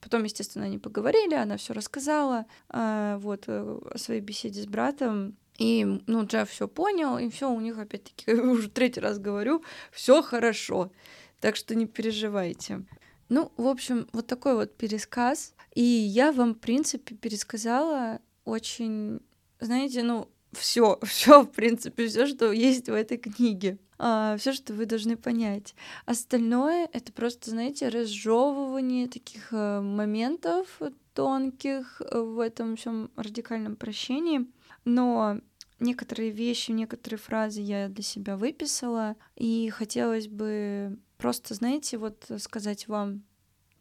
Потом, 0.00 0.24
естественно, 0.24 0.64
они 0.64 0.78
поговорили, 0.78 1.34
она 1.34 1.56
все 1.56 1.72
рассказала 1.72 2.46
э, 2.70 3.18
вот 3.20 3.44
э, 3.48 3.78
о 3.90 3.98
своей 3.98 4.20
беседе 4.20 4.62
с 4.62 4.66
братом. 4.66 5.36
И, 5.58 5.84
ну, 6.06 6.24
Джефф 6.24 6.48
все 6.48 6.68
понял, 6.68 7.18
и 7.18 7.28
все 7.30 7.50
у 7.50 7.60
них 7.60 7.78
опять-таки, 7.78 8.32
уже 8.40 8.70
третий 8.70 9.00
раз 9.00 9.18
говорю, 9.18 9.64
все 9.90 10.22
хорошо. 10.22 10.92
Так 11.40 11.56
что 11.56 11.74
не 11.74 11.86
переживайте. 11.86 12.84
Ну, 13.28 13.52
в 13.56 13.66
общем, 13.66 14.08
вот 14.12 14.26
такой 14.26 14.54
вот 14.54 14.76
пересказ. 14.76 15.54
И 15.74 15.82
я 15.82 16.32
вам, 16.32 16.54
в 16.54 16.58
принципе, 16.58 17.14
пересказала 17.14 18.20
очень, 18.44 19.20
знаете, 19.60 20.02
ну, 20.02 20.28
все, 20.52 20.98
все, 21.04 21.42
в 21.42 21.50
принципе, 21.50 22.06
все, 22.08 22.26
что 22.26 22.52
есть 22.52 22.88
в 22.88 22.94
этой 22.94 23.18
книге. 23.18 23.78
А, 23.98 24.36
все, 24.38 24.52
что 24.52 24.74
вы 24.74 24.86
должны 24.86 25.16
понять. 25.16 25.74
Остальное 26.06 26.88
это 26.92 27.12
просто, 27.12 27.50
знаете, 27.50 27.88
разжевывание 27.88 29.08
таких 29.08 29.48
а, 29.52 29.80
моментов 29.80 30.80
тонких 31.14 32.00
в 32.12 32.38
этом 32.38 32.76
всем 32.76 33.10
радикальном 33.16 33.74
прощении. 33.74 34.46
Но 34.84 35.40
некоторые 35.80 36.30
вещи, 36.30 36.70
некоторые 36.70 37.18
фразы 37.18 37.60
я 37.60 37.88
для 37.88 38.02
себя 38.02 38.36
выписала, 38.36 39.16
и 39.36 39.70
хотелось 39.70 40.28
бы 40.28 40.98
просто, 41.16 41.54
знаете, 41.54 41.98
вот 41.98 42.30
сказать 42.38 42.88
вам 42.88 43.24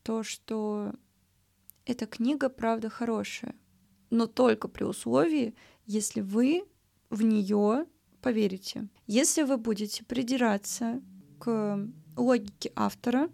то, 0.04 0.24
что 0.24 0.94
эта 1.86 2.06
книга, 2.06 2.50
правда, 2.50 2.90
хорошая, 2.90 3.56
но 4.10 4.28
только 4.28 4.68
при 4.68 4.84
условии, 4.84 5.56
если 5.86 6.22
вы 6.22 6.64
в 7.10 7.22
нее 7.24 7.86
поверите. 8.22 8.90
Если 9.06 9.44
вы 9.44 9.58
будете 9.58 10.04
придираться 10.04 11.02
к 11.40 11.80
логике 12.16 12.72
автора, 12.76 13.30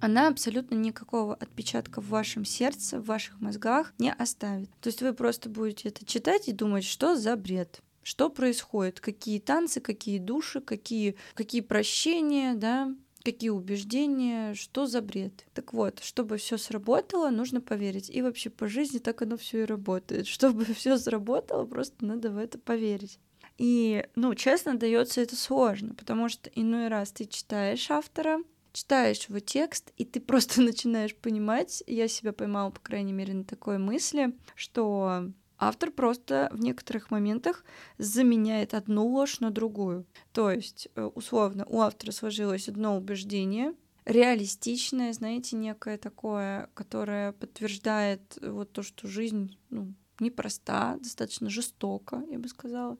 она 0.00 0.26
абсолютно 0.26 0.74
никакого 0.74 1.34
отпечатка 1.34 2.00
в 2.00 2.08
вашем 2.08 2.44
сердце, 2.44 3.00
в 3.00 3.04
ваших 3.04 3.40
мозгах 3.40 3.94
не 3.98 4.12
оставит. 4.12 4.68
То 4.80 4.88
есть 4.88 5.00
вы 5.00 5.12
просто 5.12 5.48
будете 5.48 5.90
это 5.90 6.04
читать 6.04 6.48
и 6.48 6.52
думать, 6.52 6.84
что 6.84 7.14
за 7.14 7.36
бред. 7.36 7.80
Что 8.02 8.30
происходит? 8.30 9.00
Какие 9.00 9.38
танцы, 9.38 9.80
какие 9.80 10.18
души, 10.18 10.60
какие, 10.60 11.16
какие 11.34 11.60
прощения, 11.60 12.54
да? 12.54 12.94
какие 13.24 13.50
убеждения, 13.50 14.54
что 14.54 14.86
за 14.86 15.00
бред. 15.00 15.46
Так 15.54 15.72
вот, 15.72 16.00
чтобы 16.02 16.36
все 16.38 16.58
сработало, 16.58 17.30
нужно 17.30 17.60
поверить. 17.60 18.10
И 18.10 18.20
вообще 18.20 18.50
по 18.50 18.66
жизни 18.66 18.98
так 18.98 19.22
оно 19.22 19.36
все 19.36 19.62
и 19.62 19.66
работает. 19.66 20.26
Чтобы 20.42 20.64
все 20.64 20.98
сработало, 20.98 21.64
просто 21.64 22.04
надо 22.04 22.30
в 22.30 22.36
это 22.36 22.58
поверить. 22.58 23.18
И, 23.58 24.04
ну, 24.16 24.34
честно, 24.34 24.76
дается 24.76 25.20
это 25.20 25.36
сложно, 25.36 25.94
потому 25.94 26.28
что 26.28 26.50
иной 26.54 26.88
раз 26.88 27.12
ты 27.12 27.26
читаешь 27.26 27.90
автора, 27.90 28.40
читаешь 28.72 29.28
его 29.28 29.38
текст, 29.40 29.92
и 29.96 30.04
ты 30.04 30.20
просто 30.20 30.60
начинаешь 30.62 31.14
понимать, 31.14 31.82
я 31.86 32.08
себя 32.08 32.32
поймала, 32.32 32.70
по 32.70 32.80
крайней 32.80 33.12
мере, 33.12 33.34
на 33.34 33.44
такой 33.44 33.78
мысли, 33.78 34.34
что 34.56 35.30
автор 35.68 35.90
просто 35.90 36.48
в 36.52 36.60
некоторых 36.60 37.10
моментах 37.10 37.64
заменяет 37.98 38.74
одну 38.74 39.06
ложь 39.06 39.40
на 39.40 39.50
другую. 39.50 40.06
То 40.32 40.50
есть, 40.50 40.88
э, 40.94 41.04
условно, 41.04 41.64
у 41.68 41.80
автора 41.80 42.10
сложилось 42.10 42.68
одно 42.68 42.96
убеждение, 42.96 43.74
реалистичное, 44.04 45.12
знаете, 45.12 45.56
некое 45.56 45.98
такое, 45.98 46.68
которое 46.74 47.32
подтверждает 47.32 48.38
вот 48.42 48.72
то, 48.72 48.82
что 48.82 49.06
жизнь 49.06 49.56
ну, 49.70 49.94
непроста, 50.18 50.96
достаточно 50.98 51.48
жестока, 51.48 52.24
я 52.30 52.38
бы 52.38 52.48
сказала. 52.48 52.98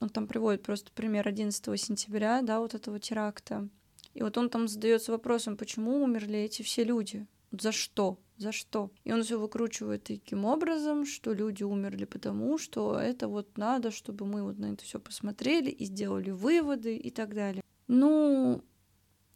Он 0.00 0.08
там 0.08 0.28
приводит 0.28 0.62
просто 0.62 0.92
пример 0.92 1.26
11 1.26 1.80
сентября, 1.80 2.42
да, 2.42 2.60
вот 2.60 2.74
этого 2.74 3.00
теракта. 3.00 3.68
И 4.14 4.22
вот 4.22 4.38
он 4.38 4.48
там 4.48 4.68
задается 4.68 5.10
вопросом, 5.10 5.56
почему 5.56 6.02
умерли 6.02 6.38
эти 6.38 6.62
все 6.62 6.84
люди? 6.84 7.26
За 7.50 7.72
что? 7.72 8.18
За 8.38 8.52
что? 8.52 8.92
И 9.02 9.12
он 9.12 9.24
все 9.24 9.38
выкручивает 9.38 10.04
таким 10.04 10.44
образом, 10.44 11.04
что 11.04 11.32
люди 11.32 11.64
умерли 11.64 12.04
потому, 12.04 12.56
что 12.56 12.96
это 12.96 13.26
вот 13.26 13.58
надо, 13.58 13.90
чтобы 13.90 14.26
мы 14.26 14.44
вот 14.44 14.58
на 14.58 14.72
это 14.72 14.84
все 14.84 15.00
посмотрели 15.00 15.70
и 15.70 15.84
сделали 15.84 16.30
выводы 16.30 16.96
и 16.96 17.10
так 17.10 17.34
далее. 17.34 17.64
Ну, 17.88 18.62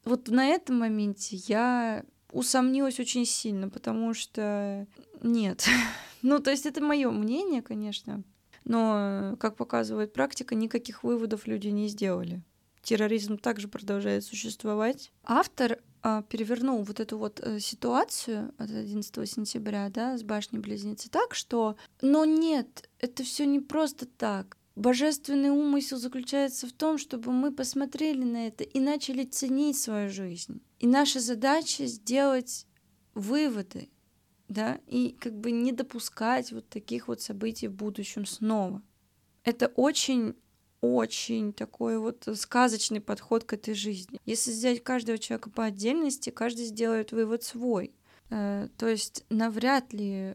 вот 0.05 0.29
на 0.29 0.47
этом 0.47 0.79
моменте 0.79 1.35
я 1.37 2.05
усомнилась 2.31 3.01
очень 3.01 3.27
сильно, 3.27 3.69
потому 3.69 4.15
что 4.15 4.87
нет. 5.21 5.67
ну, 6.23 6.39
то 6.39 6.53
есть 6.53 6.67
это 6.67 6.81
мое 6.81 7.11
мнение, 7.11 7.61
конечно. 7.61 8.23
Но, 8.65 9.37
как 9.41 9.57
показывает 9.57 10.13
практика, 10.13 10.55
никаких 10.55 11.03
выводов 11.03 11.49
люди 11.49 11.69
не 11.69 11.89
сделали. 11.89 12.41
Терроризм 12.83 13.37
также 13.37 13.67
продолжает 13.67 14.25
существовать. 14.25 15.11
Автор 15.25 15.81
перевернул 16.03 16.83
вот 16.83 16.99
эту 16.99 17.17
вот 17.17 17.41
э, 17.41 17.61
ситуацию 17.61 18.53
от 18.59 18.71
11 18.71 19.31
сентября, 19.31 19.89
да, 19.89 20.19
с 20.19 20.23
башней 20.23 20.61
близнецы 20.61 21.09
так, 21.09 21.35
что, 21.35 21.77
но 22.01 22.25
нет, 22.25 22.89
это 22.99 23.23
все 23.23 23.47
не 23.47 23.61
просто 23.61 24.07
так. 24.07 24.57
Божественный 24.75 25.51
умысел 25.51 25.99
заключается 25.99 26.67
в 26.67 26.73
том, 26.73 26.99
чтобы 26.99 27.31
мы 27.31 27.53
посмотрели 27.53 28.25
на 28.25 28.47
это 28.47 28.65
и 28.65 28.81
начали 28.81 29.25
ценить 29.25 29.79
свою 29.79 30.11
жизнь. 30.11 30.63
И 30.81 30.87
наша 30.87 31.21
задача 31.21 31.87
сделать 31.87 32.67
выводы, 33.15 33.91
да, 34.49 34.81
и 34.87 35.17
как 35.21 35.39
бы 35.39 35.51
не 35.51 35.73
допускать 35.73 36.53
вот 36.53 36.69
таких 36.69 37.09
вот 37.09 37.21
событий 37.21 37.69
в 37.69 37.75
будущем 37.75 38.27
снова. 38.27 38.83
Это 39.45 39.69
очень 39.77 40.35
очень 40.83 41.53
такой 41.53 41.99
вот 41.99 42.29
сказочный 42.35 43.01
подход 43.01 43.45
к 43.45 43.55
этой 43.55 43.73
жизни. 43.73 44.21
Если 44.27 44.51
взять 44.51 44.83
каждого 44.83 45.17
человека 45.17 45.49
по 45.49 45.65
отдельности, 45.65 46.31
каждый 46.31 46.67
сделает 46.67 47.13
вывод 47.13 47.45
свой. 47.45 47.95
Э, 48.31 48.69
то 48.77 48.89
есть 48.89 49.25
навряд 49.31 49.93
ли 49.93 50.35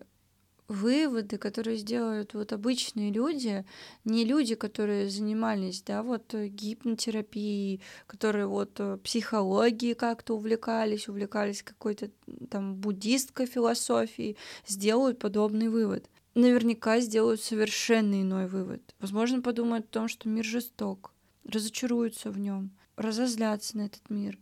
выводы, 0.69 1.37
которые 1.37 1.77
сделают 1.77 2.33
вот 2.33 2.53
обычные 2.53 3.11
люди, 3.11 3.65
не 4.05 4.25
люди, 4.25 4.55
которые 4.55 5.09
занимались, 5.09 5.81
да, 5.81 6.01
вот 6.01 6.33
э, 6.33 6.47
гипнотерапией, 6.47 7.81
которые 8.05 8.47
вот 8.47 8.79
э, 8.79 8.97
психологией 9.03 9.95
как-то 9.95 10.35
увлекались, 10.35 11.09
увлекались 11.09 11.61
какой-то 11.61 12.09
там 12.49 12.75
буддистской 12.75 13.45
философией, 13.45 14.37
сделают 14.65 15.19
подобный 15.19 15.67
вывод. 15.69 16.09
Наверняка 16.37 16.99
сделают 16.99 17.41
совершенно 17.41 18.21
иной 18.21 18.45
вывод. 18.45 18.93
Возможно, 18.99 19.41
подумают 19.41 19.85
о 19.87 19.93
том, 19.93 20.07
что 20.07 20.29
мир 20.29 20.45
жесток, 20.45 21.11
разочаруются 21.43 22.29
в 22.29 22.37
нем, 22.37 22.69
разозлятся 22.95 23.77
на 23.77 23.87
этот 23.87 24.07
мир, 24.11 24.37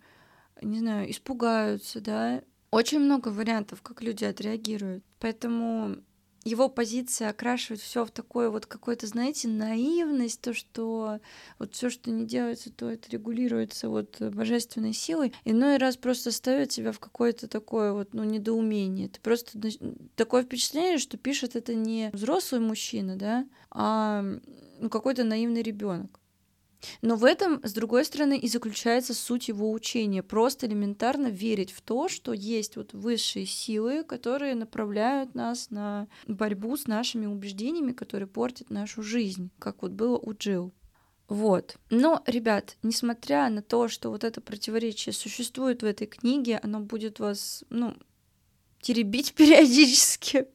не 0.61 0.79
знаю, 0.79 1.09
испугаются, 1.09 2.01
да. 2.01 2.41
Очень 2.69 2.99
много 2.99 3.29
вариантов, 3.29 3.81
как 3.81 4.01
люди 4.01 4.25
отреагируют. 4.25 5.05
Поэтому 5.19 5.95
его 6.45 6.69
позиция 6.69 7.29
окрашивает 7.29 7.81
все 7.81 8.05
в 8.05 8.11
такое 8.11 8.49
вот 8.49 8.67
какое-то, 8.67 9.07
знаете, 9.07 9.47
наивность, 9.47 10.39
то, 10.41 10.53
что 10.53 11.19
вот 11.57 11.73
все, 11.73 11.89
что 11.89 12.11
не 12.11 12.25
делается, 12.25 12.71
то 12.71 12.89
это 12.89 13.09
регулируется 13.09 13.89
вот 13.89 14.21
божественной 14.21 14.93
силой. 14.93 15.33
Иной 15.43 15.77
раз 15.77 15.97
просто 15.97 16.31
ставит 16.31 16.69
тебя 16.69 16.91
в 16.91 16.99
какое-то 16.99 17.47
такое 17.47 17.93
вот, 17.93 18.13
ну, 18.13 18.23
недоумение. 18.23 19.09
Ты 19.09 19.19
просто 19.21 19.59
такое 20.15 20.43
впечатление, 20.43 20.99
что 20.99 21.17
пишет 21.17 21.55
это 21.55 21.73
не 21.73 22.11
взрослый 22.13 22.61
мужчина, 22.61 23.15
да, 23.15 23.47
а 23.71 24.23
ну, 24.79 24.89
какой-то 24.89 25.23
наивный 25.23 25.63
ребенок. 25.63 26.19
Но 27.01 27.15
в 27.15 27.25
этом, 27.25 27.63
с 27.63 27.73
другой 27.73 28.05
стороны, 28.05 28.37
и 28.37 28.47
заключается 28.47 29.13
суть 29.13 29.47
его 29.47 29.71
учения. 29.71 30.23
Просто 30.23 30.67
элементарно 30.67 31.27
верить 31.27 31.71
в 31.71 31.81
то, 31.81 32.07
что 32.07 32.33
есть 32.33 32.75
вот 32.75 32.93
высшие 32.93 33.45
силы, 33.45 34.03
которые 34.03 34.55
направляют 34.55 35.35
нас 35.35 35.69
на 35.69 36.07
борьбу 36.27 36.75
с 36.77 36.87
нашими 36.87 37.25
убеждениями, 37.25 37.91
которые 37.91 38.27
портят 38.27 38.69
нашу 38.69 39.03
жизнь, 39.03 39.51
как 39.59 39.81
вот 39.81 39.91
было 39.91 40.17
у 40.17 40.33
Джилл. 40.33 40.73
Вот. 41.27 41.77
Но, 41.89 42.23
ребят, 42.27 42.77
несмотря 42.83 43.49
на 43.49 43.61
то, 43.61 43.87
что 43.87 44.11
вот 44.11 44.23
это 44.23 44.41
противоречие 44.41 45.13
существует 45.13 45.81
в 45.81 45.85
этой 45.85 46.07
книге, 46.07 46.59
оно 46.61 46.79
будет 46.81 47.19
вас, 47.19 47.63
ну, 47.69 47.95
теребить 48.81 49.33
периодически. 49.35 50.47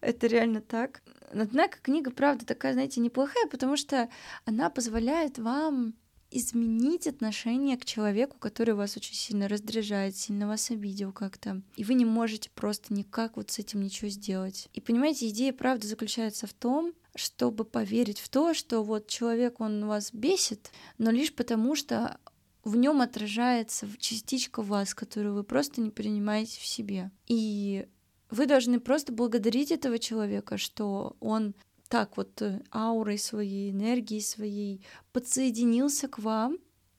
это 0.00 0.26
реально 0.26 0.60
так. 0.60 1.02
Однако 1.30 1.78
книга, 1.80 2.10
правда, 2.10 2.44
такая, 2.44 2.72
знаете, 2.72 3.00
неплохая, 3.00 3.46
потому 3.46 3.76
что 3.76 4.08
она 4.44 4.70
позволяет 4.70 5.38
вам 5.38 5.94
изменить 6.30 7.06
отношение 7.06 7.76
к 7.76 7.84
человеку, 7.84 8.36
который 8.38 8.74
вас 8.74 8.96
очень 8.96 9.14
сильно 9.14 9.48
раздражает, 9.48 10.16
сильно 10.16 10.46
вас 10.46 10.70
обидел 10.70 11.12
как-то. 11.12 11.62
И 11.76 11.84
вы 11.84 11.94
не 11.94 12.04
можете 12.04 12.50
просто 12.50 12.94
никак 12.94 13.36
вот 13.36 13.50
с 13.50 13.58
этим 13.58 13.82
ничего 13.82 14.08
сделать. 14.08 14.68
И 14.72 14.80
понимаете, 14.80 15.28
идея 15.28 15.52
правда 15.52 15.86
заключается 15.86 16.46
в 16.46 16.52
том, 16.52 16.92
чтобы 17.16 17.64
поверить 17.64 18.20
в 18.20 18.28
то, 18.28 18.54
что 18.54 18.82
вот 18.82 19.08
человек, 19.08 19.60
он 19.60 19.86
вас 19.86 20.12
бесит, 20.12 20.70
но 20.98 21.10
лишь 21.10 21.34
потому, 21.34 21.74
что 21.74 22.18
в 22.62 22.76
нем 22.76 23.00
отражается 23.00 23.88
частичка 23.98 24.62
вас, 24.62 24.94
которую 24.94 25.34
вы 25.34 25.44
просто 25.44 25.80
не 25.80 25.90
принимаете 25.90 26.60
в 26.60 26.66
себе. 26.66 27.10
И 27.26 27.86
вы 28.30 28.46
должны 28.46 28.80
просто 28.80 29.12
благодарить 29.12 29.70
этого 29.70 29.98
человека, 29.98 30.56
что 30.56 31.16
он 31.20 31.54
так 31.88 32.16
вот 32.16 32.40
э, 32.42 32.62
аурой 32.72 33.18
своей, 33.18 33.72
энергией 33.72 34.20
своей 34.20 34.84
подсоединился 35.12 36.06
к 36.08 36.20
вам, 36.20 36.58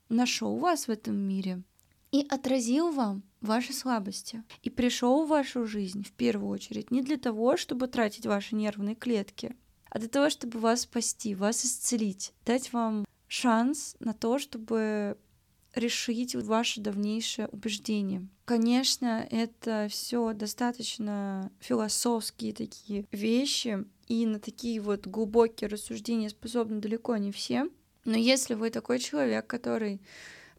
нашел 0.10 0.58
вас 0.58 0.88
в 0.88 0.92
этом 0.92 1.16
мире 1.16 1.64
и 2.12 2.26
отразил 2.30 2.92
вам 2.92 3.24
ваши 3.40 3.74
слабости. 3.74 4.44
И 4.62 4.70
пришел 4.70 5.26
в 5.26 5.30
вашу 5.30 5.66
жизнь 5.66 6.04
в 6.04 6.12
первую 6.12 6.50
очередь 6.50 6.92
не 6.92 7.02
для 7.02 7.18
того, 7.18 7.58
чтобы 7.58 7.88
тратить 7.88 8.26
ваши 8.26 8.56
нервные 8.56 8.96
клетки, 8.96 9.56
а 9.90 10.00
для 10.00 10.10
того, 10.10 10.30
чтобы 10.30 10.60
вас 10.60 10.82
спасти, 10.82 11.36
вас 11.36 11.66
исцелить, 11.66 12.34
дать 12.46 12.74
вам 12.74 13.06
шанс 13.28 13.96
на 14.00 14.14
то, 14.14 14.40
чтобы 14.40 15.18
решить 15.76 16.36
ваше 16.36 16.82
давнейшее 16.82 17.48
убеждение. 17.48 18.28
Конечно, 18.46 19.26
это 19.30 19.88
все 19.90 20.34
достаточно 20.34 21.52
философские 21.60 22.54
такие 22.54 23.06
вещи, 23.12 23.86
и 24.08 24.26
на 24.26 24.40
такие 24.40 24.82
вот 24.82 25.08
глубокие 25.08 25.70
рассуждения 25.70 26.30
способны 26.30 26.82
далеко 26.82 27.16
не 27.18 27.32
все. 27.32 27.70
Но 28.04 28.18
если 28.18 28.56
вы 28.56 28.70
такой 28.70 29.00
человек, 29.00 29.48
который 29.48 30.02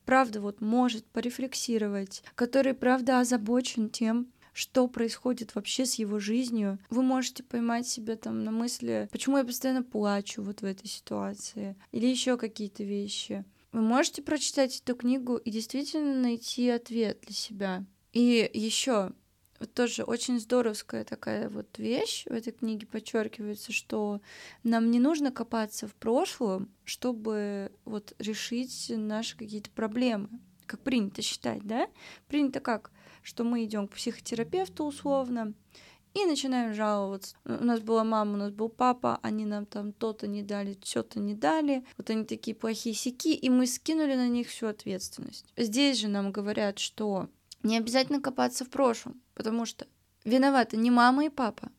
правда 0.05 0.41
вот 0.41 0.61
может 0.61 1.05
порефлексировать, 1.07 2.23
который 2.35 2.75
правда 2.75 3.21
озабочен 3.21 3.91
тем, 3.91 4.29
что 4.53 4.87
происходит 4.87 5.55
вообще 5.55 5.87
с 5.87 5.95
его 5.95 6.19
жизнью. 6.19 6.79
Вы 6.91 7.03
можете 7.03 7.43
поймать 7.43 7.87
себя 7.87 8.17
там 8.17 8.45
на 8.45 8.51
мысли, 8.51 9.09
почему 9.11 9.39
я 9.39 9.45
постоянно 9.45 9.83
плачу 9.83 10.43
вот 10.43 10.61
в 10.61 10.65
этой 10.65 10.89
ситуации, 10.89 11.77
или 11.91 12.07
еще 12.07 12.37
какие-то 12.37 12.85
вещи. 12.85 13.45
Вы 13.73 13.81
можете 13.81 14.23
прочитать 14.23 14.81
эту 14.81 14.95
книгу 14.95 15.37
и 15.37 15.51
действительно 15.51 16.15
найти 16.15 16.69
ответ 16.69 17.21
для 17.23 17.35
себя. 17.35 17.85
И 18.13 18.51
еще 18.53 19.13
вот 19.59 19.73
тоже 19.73 20.03
очень 20.03 20.39
здоровская 20.39 21.05
такая 21.05 21.49
вот 21.49 21.79
вещь 21.79 22.25
в 22.27 22.33
этой 22.33 22.53
книге 22.53 22.87
подчеркивается, 22.87 23.73
что 23.73 24.21
нам 24.63 24.91
не 24.91 24.99
нужно 24.99 25.33
копаться 25.33 25.89
в 25.89 25.95
прошлом, 25.95 26.69
чтобы 26.85 27.73
вот 27.85 28.13
решить 28.19 28.93
наши 28.95 29.37
какие-то 29.37 29.71
проблемы, 29.71 30.29
как 30.67 30.81
принято 30.81 31.23
считать, 31.23 31.63
да? 31.63 31.89
Принято 32.27 32.61
как? 32.61 32.91
Что 33.23 33.45
мы 33.45 33.65
идем 33.65 33.89
к 33.89 33.95
психотерапевту 33.95 34.85
условно, 34.85 35.55
и 36.15 36.25
начинаем 36.25 36.75
жаловаться. 36.75 37.37
У 37.45 37.65
нас 37.65 37.81
была 37.81 38.05
мама, 38.05 38.35
у 38.35 38.37
нас 38.37 38.51
был 38.51 38.69
папа, 38.69 39.19
они 39.23 39.45
нам 39.45 39.67
там 39.67 39.93
то-то 39.93 40.27
не 40.27 40.43
дали, 40.43 40.77
что-то 40.83 41.21
не 41.21 41.35
дали, 41.35 41.85
вот 41.97 42.11
они 42.11 42.25
такие 42.25 42.55
плохие 42.55 42.95
сики, 42.95 43.35
и 43.35 43.49
мы 43.49 43.67
скинули 43.67 44.15
на 44.15 44.29
них 44.29 44.49
всю 44.49 44.67
ответственность. 44.67 45.47
Здесь 45.57 45.99
же 45.99 46.09
нам 46.09 46.33
говорят, 46.33 46.79
что 46.79 47.29
не 47.63 47.79
обязательно 47.79 48.21
копаться 48.21 48.65
в 48.65 48.71
прошлом, 48.71 49.21
потому 49.35 49.67
что 49.67 49.87
виноваты 50.25 50.77
не 50.77 50.91
мама 50.91 51.27
и 51.27 51.29
папа, 51.29 51.71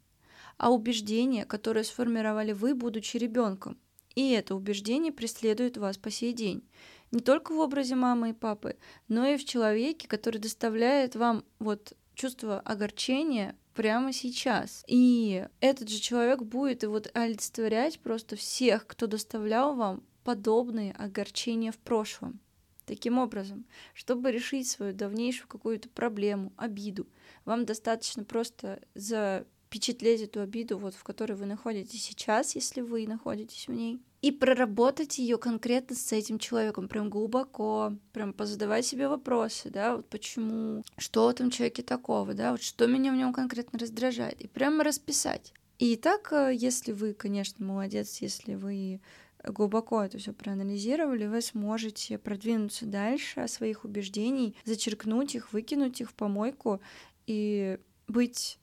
а 0.57 0.71
убеждения, 0.71 1.45
которые 1.45 1.83
сформировали 1.83 2.53
вы, 2.53 2.73
будучи 2.75 3.17
ребенком. 3.17 3.77
И 4.15 4.31
это 4.31 4.55
убеждение 4.55 5.11
преследует 5.11 5.77
вас 5.77 5.97
по 5.97 6.11
сей 6.11 6.33
день. 6.33 6.63
Не 7.11 7.19
только 7.19 7.51
в 7.51 7.59
образе 7.59 7.95
мамы 7.95 8.29
и 8.29 8.33
папы, 8.33 8.77
но 9.07 9.25
и 9.25 9.37
в 9.37 9.45
человеке, 9.45 10.07
который 10.07 10.37
доставляет 10.37 11.15
вам 11.15 11.43
вот 11.59 11.93
чувство 12.15 12.59
огорчения 12.59 13.55
прямо 13.73 14.13
сейчас. 14.13 14.83
И 14.87 15.45
этот 15.59 15.89
же 15.89 15.99
человек 15.99 16.41
будет 16.41 16.83
и 16.83 16.87
вот 16.87 17.09
олицетворять 17.13 17.99
просто 17.99 18.35
всех, 18.35 18.87
кто 18.87 19.07
доставлял 19.07 19.75
вам 19.75 20.03
подобные 20.23 20.93
огорчения 20.93 21.71
в 21.71 21.77
прошлом. 21.77 22.39
Таким 22.85 23.17
образом, 23.17 23.65
чтобы 23.93 24.31
решить 24.31 24.69
свою 24.69 24.93
давнейшую 24.93 25.47
какую-то 25.47 25.87
проблему, 25.89 26.51
обиду, 26.57 27.07
вам 27.45 27.65
достаточно 27.65 28.25
просто 28.25 28.81
запечатлеть 28.93 30.21
эту 30.21 30.41
обиду, 30.41 30.77
вот 30.77 30.93
в 30.93 31.03
которой 31.03 31.33
вы 31.33 31.45
находитесь 31.45 32.03
сейчас, 32.03 32.55
если 32.55 32.81
вы 32.81 33.07
находитесь 33.07 33.67
в 33.67 33.71
ней, 33.71 34.01
и 34.23 34.31
проработать 34.31 35.19
ее 35.19 35.37
конкретно 35.37 35.97
с 35.97 36.13
этим 36.13 36.39
человеком, 36.39 36.87
прям 36.87 37.09
глубоко, 37.09 37.91
прям 38.13 38.31
позадавать 38.31 38.85
себе 38.85 39.09
вопросы, 39.09 39.69
да, 39.69 39.97
вот 39.97 40.07
почему, 40.07 40.81
что 40.97 41.25
в 41.25 41.29
этом 41.29 41.51
человеке 41.51 41.83
такого, 41.83 42.33
да, 42.33 42.51
вот 42.51 42.63
что 42.63 42.87
меня 42.87 43.11
в 43.11 43.17
нем 43.17 43.33
конкретно 43.33 43.77
раздражает, 43.77 44.39
и 44.39 44.47
прямо 44.47 44.85
расписать. 44.85 45.51
И 45.77 45.97
так, 45.97 46.31
э, 46.31 46.53
если 46.55 46.93
вы, 46.93 47.13
конечно, 47.13 47.65
молодец, 47.65 48.19
если 48.21 48.55
вы 48.55 49.01
глубоко 49.43 50.01
это 50.01 50.17
все 50.17 50.31
проанализировали, 50.31 51.25
вы 51.25 51.41
сможете 51.41 52.17
продвинуться 52.17 52.85
дальше 52.85 53.41
о 53.41 53.49
своих 53.49 53.83
убеждений, 53.83 54.55
зачеркнуть 54.63 55.35
их, 55.35 55.51
выкинуть 55.51 55.99
их 55.99 56.09
в 56.09 56.13
помойку 56.13 56.79
и 57.27 57.77
быть 58.07 58.57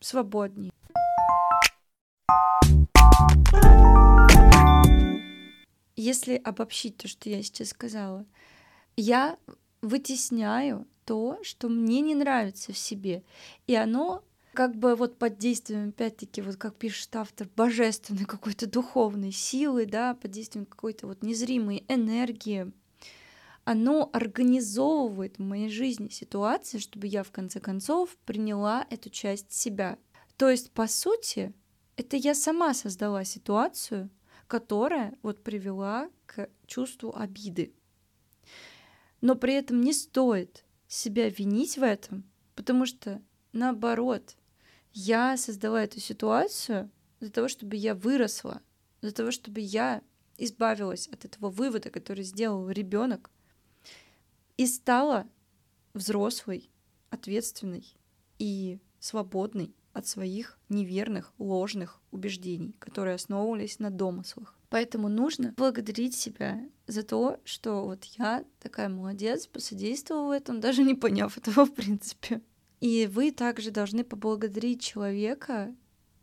свободнее. 0.00 0.72
Если 5.96 6.36
обобщить 6.36 6.98
то, 6.98 7.08
что 7.08 7.28
я 7.30 7.42
сейчас 7.42 7.70
сказала, 7.70 8.26
я 8.96 9.38
вытесняю 9.80 10.86
то, 11.04 11.38
что 11.42 11.68
мне 11.68 12.00
не 12.00 12.14
нравится 12.14 12.72
в 12.72 12.78
себе, 12.78 13.22
и 13.66 13.74
оно 13.74 14.22
как 14.52 14.74
бы 14.74 14.94
вот 14.94 15.18
под 15.18 15.38
действием, 15.38 15.90
опять-таки, 15.90 16.40
вот 16.40 16.56
как 16.56 16.76
пишет 16.76 17.14
автор, 17.14 17.48
божественной 17.54 18.24
какой-то 18.24 18.66
духовной 18.66 19.30
силы, 19.30 19.84
да, 19.84 20.14
под 20.14 20.30
действием 20.30 20.66
какой-то 20.66 21.06
вот 21.06 21.22
незримой 21.22 21.84
энергии, 21.88 22.72
оно 23.64 24.08
организовывает 24.12 25.38
в 25.38 25.42
моей 25.42 25.68
жизни 25.68 26.08
ситуации, 26.08 26.78
чтобы 26.78 27.06
я 27.06 27.22
в 27.22 27.30
конце 27.32 27.60
концов 27.60 28.16
приняла 28.24 28.86
эту 28.90 29.10
часть 29.10 29.52
себя. 29.52 29.98
То 30.36 30.48
есть, 30.48 30.70
по 30.70 30.86
сути, 30.86 31.52
это 31.96 32.16
я 32.16 32.34
сама 32.34 32.74
создала 32.74 33.24
ситуацию, 33.24 34.08
которая 34.46 35.16
вот 35.22 35.42
привела 35.42 36.10
к 36.26 36.48
чувству 36.66 37.14
обиды. 37.16 37.72
Но 39.20 39.34
при 39.34 39.54
этом 39.54 39.80
не 39.80 39.92
стоит 39.92 40.64
себя 40.86 41.28
винить 41.28 41.78
в 41.78 41.82
этом, 41.82 42.24
потому 42.54 42.86
что 42.86 43.22
наоборот, 43.52 44.36
я 44.92 45.36
создала 45.36 45.82
эту 45.82 46.00
ситуацию 46.00 46.90
для 47.20 47.30
того, 47.30 47.48
чтобы 47.48 47.76
я 47.76 47.94
выросла, 47.94 48.62
для 49.00 49.10
того, 49.10 49.30
чтобы 49.30 49.60
я 49.60 50.02
избавилась 50.38 51.08
от 51.08 51.24
этого 51.24 51.50
вывода, 51.50 51.90
который 51.90 52.24
сделал 52.24 52.68
ребенок, 52.70 53.30
и 54.56 54.66
стала 54.66 55.26
взрослой, 55.92 56.70
ответственной 57.10 57.94
и 58.38 58.78
свободной 59.00 59.74
от 59.96 60.06
своих 60.06 60.58
неверных, 60.68 61.32
ложных 61.38 62.00
убеждений, 62.10 62.74
которые 62.78 63.14
основывались 63.14 63.78
на 63.78 63.90
домыслах. 63.90 64.54
Поэтому 64.68 65.08
нужно 65.08 65.54
благодарить 65.56 66.14
себя 66.14 66.60
за 66.86 67.02
то, 67.02 67.40
что 67.44 67.84
вот 67.84 68.04
я 68.04 68.44
такая 68.60 68.90
молодец, 68.90 69.46
посодействовала 69.46 70.28
в 70.28 70.30
этом, 70.32 70.60
даже 70.60 70.82
не 70.82 70.94
поняв 70.94 71.38
этого 71.38 71.64
в 71.64 71.72
принципе. 71.72 72.42
И 72.80 73.08
вы 73.10 73.30
также 73.30 73.70
должны 73.70 74.04
поблагодарить 74.04 74.82
человека, 74.82 75.74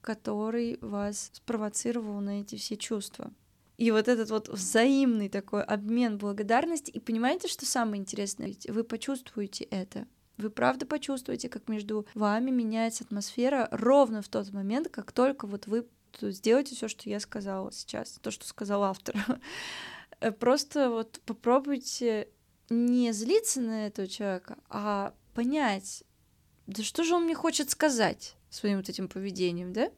который 0.02 0.78
вас 0.82 1.32
спровоцировал 1.34 2.20
на 2.20 2.42
эти 2.42 2.58
все 2.58 2.78
чувства. 2.78 3.34
И 3.78 3.90
вот 3.90 4.08
этот 4.08 4.30
вот 4.30 4.50
взаимный 4.50 5.30
такой 5.30 5.64
обмен 5.64 6.20
благодарности. 6.20 6.92
И 6.92 7.00
понимаете, 7.00 7.48
что 7.48 7.66
самое 7.66 8.00
интересное? 8.00 8.54
Вы 8.68 8.84
почувствуете 8.84 9.64
это. 9.64 10.06
Вы 10.38 10.50
правда 10.50 10.86
почувствуете, 10.86 11.50
как 11.50 11.68
между 11.68 12.08
вами 12.16 12.50
меняется 12.50 13.04
атмосфера 13.04 13.68
ровно 13.72 14.22
в 14.22 14.30
тот 14.30 14.52
момент, 14.52 14.90
как 14.90 15.12
только 15.12 15.46
вот 15.48 15.68
вы 15.68 15.88
сделаете 16.22 16.76
все, 16.76 16.88
что 16.88 17.10
я 17.10 17.20
сказала 17.20 17.72
сейчас, 17.72 18.20
то, 18.22 18.32
что 18.32 18.48
сказал 18.48 18.84
автор. 18.84 19.16
Просто 20.40 20.90
вот 20.90 21.20
попробуйте 21.26 22.30
не 22.70 23.12
злиться 23.12 23.62
на 23.62 23.88
этого 23.88 24.08
человека, 24.08 24.58
а 24.70 25.14
понять, 25.34 26.04
да 26.68 26.84
что 26.84 27.04
же 27.04 27.16
он 27.16 27.26
мне 27.26 27.36
хочет 27.36 27.70
сказать 27.70 28.36
своим 28.50 28.78
вот 28.78 28.90
этим 28.90 29.08
поведением, 29.08 29.74
да? 29.74 29.92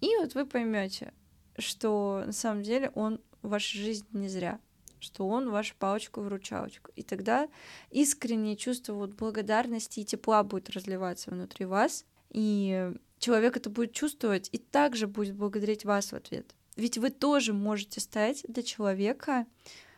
И 0.00 0.16
вот 0.16 0.34
вы 0.34 0.46
поймете, 0.46 1.12
что 1.58 2.22
на 2.26 2.32
самом 2.32 2.62
деле 2.62 2.90
он 2.94 3.20
в 3.42 3.48
вашей 3.48 3.78
жизни 3.80 4.06
не 4.12 4.28
зря, 4.28 4.60
что 5.04 5.28
он 5.28 5.50
вашу 5.50 5.74
палочку-выручалочку. 5.78 6.90
И 6.96 7.02
тогда 7.02 7.48
искреннее 7.90 8.56
чувство 8.56 8.94
вот 8.94 9.10
благодарности 9.10 10.00
и 10.00 10.04
тепла 10.04 10.42
будет 10.42 10.70
разливаться 10.70 11.30
внутри 11.30 11.66
вас, 11.66 12.04
и 12.30 12.92
человек 13.18 13.56
это 13.56 13.70
будет 13.70 13.92
чувствовать 13.92 14.48
и 14.52 14.58
также 14.58 15.06
будет 15.06 15.36
благодарить 15.36 15.84
вас 15.84 16.10
в 16.10 16.14
ответ. 16.14 16.54
Ведь 16.76 16.98
вы 16.98 17.10
тоже 17.10 17.52
можете 17.52 18.00
стать 18.00 18.44
для 18.48 18.62
человека 18.62 19.46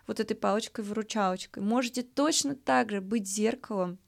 вот 0.07 0.21
этой 0.21 0.35
палочкой-выручалочкой. 0.35 1.63
Можете 1.63 2.03
точно 2.03 2.55
так 2.55 2.91
же 2.91 3.01
быть 3.01 3.27
зеркалом 3.27 3.99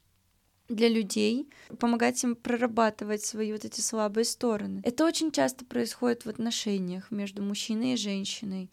для 0.69 0.87
людей, 0.87 1.49
помогать 1.79 2.23
им 2.23 2.35
прорабатывать 2.35 3.23
свои 3.23 3.51
вот 3.51 3.65
эти 3.65 3.81
слабые 3.81 4.23
стороны. 4.23 4.81
Это 4.85 5.03
очень 5.03 5.31
часто 5.31 5.65
происходит 5.65 6.25
в 6.25 6.29
отношениях 6.29 7.09
между 7.09 7.41
мужчиной 7.41 7.93
и 7.93 7.97
женщиной, 7.97 8.69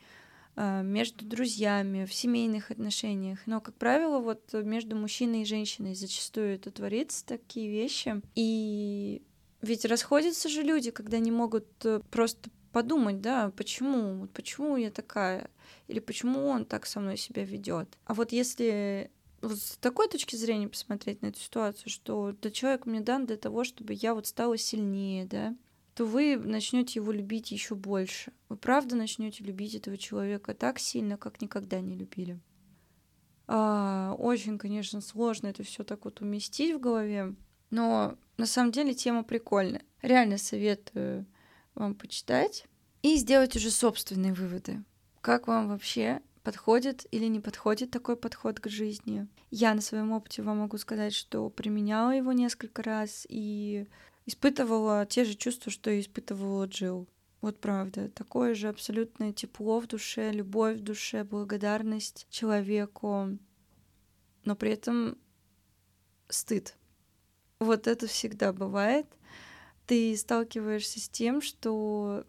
между 0.56 1.24
друзьями, 1.24 2.06
в 2.06 2.14
семейных 2.14 2.70
отношениях. 2.70 3.40
Но, 3.46 3.60
как 3.60 3.74
правило, 3.74 4.20
вот 4.20 4.52
между 4.52 4.96
мужчиной 4.96 5.42
и 5.42 5.46
женщиной 5.46 5.94
зачастую 5.94 6.54
это 6.54 6.70
творится, 6.70 7.26
такие 7.26 7.70
вещи. 7.70 8.20
И 8.34 9.22
ведь 9.62 9.84
расходятся 9.84 10.48
же 10.48 10.62
люди, 10.62 10.90
когда 10.90 11.18
не 11.18 11.30
могут 11.30 11.66
э, 11.84 12.00
просто 12.10 12.50
подумать, 12.72 13.20
да, 13.20 13.50
почему, 13.56 14.28
почему 14.34 14.76
я 14.76 14.90
такая, 14.90 15.50
или 15.88 15.98
почему 15.98 16.46
он 16.46 16.64
так 16.66 16.86
со 16.86 17.00
мной 17.00 17.16
себя 17.16 17.44
ведет. 17.44 17.88
А 18.04 18.14
вот 18.14 18.32
если 18.32 19.10
вот 19.40 19.58
с 19.58 19.76
такой 19.78 20.08
точки 20.08 20.36
зрения 20.36 20.68
посмотреть 20.68 21.22
на 21.22 21.26
эту 21.26 21.40
ситуацию, 21.40 21.90
что 21.90 22.34
да, 22.40 22.50
человек 22.50 22.86
мне 22.86 23.00
дан 23.00 23.26
для 23.26 23.36
того, 23.36 23.64
чтобы 23.64 23.94
я 23.94 24.14
вот 24.14 24.26
стала 24.26 24.58
сильнее, 24.58 25.24
да, 25.24 25.54
то 25.96 26.04
вы 26.04 26.36
начнете 26.36 27.00
его 27.00 27.10
любить 27.10 27.50
еще 27.50 27.74
больше. 27.74 28.30
Вы 28.50 28.58
правда 28.58 28.96
начнете 28.96 29.42
любить 29.42 29.74
этого 29.74 29.96
человека 29.96 30.52
так 30.52 30.78
сильно, 30.78 31.16
как 31.16 31.40
никогда 31.40 31.80
не 31.80 31.96
любили. 31.96 32.38
А, 33.46 34.14
очень, 34.18 34.58
конечно, 34.58 35.00
сложно 35.00 35.46
это 35.46 35.62
все 35.62 35.84
так 35.84 36.04
вот 36.04 36.20
уместить 36.20 36.74
в 36.74 36.80
голове, 36.80 37.34
но 37.70 38.18
на 38.36 38.44
самом 38.44 38.72
деле 38.72 38.92
тема 38.92 39.24
прикольная. 39.24 39.84
Реально 40.02 40.36
советую 40.36 41.24
вам 41.74 41.94
почитать 41.94 42.66
и 43.00 43.16
сделать 43.16 43.56
уже 43.56 43.70
собственные 43.70 44.34
выводы. 44.34 44.84
Как 45.22 45.48
вам 45.48 45.68
вообще 45.68 46.20
подходит 46.42 47.06
или 47.10 47.24
не 47.24 47.40
подходит 47.40 47.90
такой 47.90 48.18
подход 48.18 48.60
к 48.60 48.68
жизни. 48.68 49.28
Я 49.50 49.72
на 49.72 49.80
своем 49.80 50.12
опыте 50.12 50.42
вам 50.42 50.58
могу 50.58 50.76
сказать, 50.76 51.14
что 51.14 51.48
применяла 51.48 52.10
его 52.10 52.32
несколько 52.32 52.82
раз 52.82 53.26
и 53.30 53.86
испытывала 54.26 55.06
те 55.06 55.24
же 55.24 55.34
чувства, 55.34 55.72
что 55.72 55.90
и 55.90 56.00
испытывала 56.00 56.66
Джилл. 56.66 57.08
Вот 57.40 57.60
правда, 57.60 58.08
такое 58.08 58.54
же 58.54 58.68
абсолютное 58.68 59.32
тепло 59.32 59.80
в 59.80 59.86
душе, 59.86 60.32
любовь 60.32 60.78
в 60.78 60.82
душе, 60.82 61.22
благодарность 61.22 62.26
человеку, 62.30 63.38
но 64.44 64.56
при 64.56 64.72
этом 64.72 65.16
стыд. 66.28 66.76
Вот 67.60 67.86
это 67.86 68.06
всегда 68.06 68.52
бывает. 68.52 69.06
Ты 69.86 70.16
сталкиваешься 70.16 70.98
с 70.98 71.08
тем, 71.08 71.40
что 71.40 72.24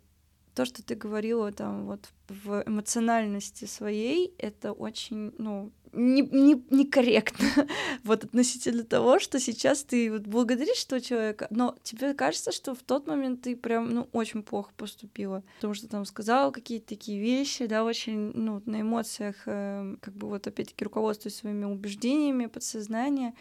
то, 0.53 0.65
что 0.65 0.83
ты 0.83 0.95
говорила 0.95 1.51
там 1.51 1.85
вот 1.85 2.09
в 2.27 2.63
эмоциональности 2.65 3.65
своей, 3.65 4.33
это 4.37 4.71
очень, 4.71 5.33
ну, 5.37 5.71
не, 5.93 6.21
не, 6.21 6.63
некорректно 6.69 7.67
вот 8.03 8.23
относительно 8.23 8.83
того, 8.83 9.19
что 9.19 9.39
сейчас 9.39 9.83
ты 9.83 10.11
вот 10.11 10.23
благодаришь 10.23 10.83
этого 10.85 11.01
человека, 11.01 11.47
но 11.49 11.75
тебе 11.83 12.13
кажется, 12.13 12.51
что 12.51 12.75
в 12.75 12.83
тот 12.83 13.07
момент 13.07 13.41
ты 13.41 13.55
прям, 13.55 13.89
ну, 13.93 14.07
очень 14.11 14.43
плохо 14.43 14.71
поступила, 14.77 15.43
потому 15.55 15.73
что 15.73 15.87
там 15.87 16.05
сказала 16.05 16.51
какие-то 16.51 16.87
такие 16.87 17.19
вещи, 17.19 17.65
да, 17.65 17.83
очень, 17.83 18.31
ну, 18.33 18.61
на 18.65 18.81
эмоциях, 18.81 19.35
э, 19.45 19.95
как 20.01 20.13
бы 20.15 20.27
вот 20.27 20.47
опять-таки 20.47 20.83
руководствуясь 20.83 21.35
своими 21.35 21.65
убеждениями, 21.65 22.45
подсознания, 22.45 23.33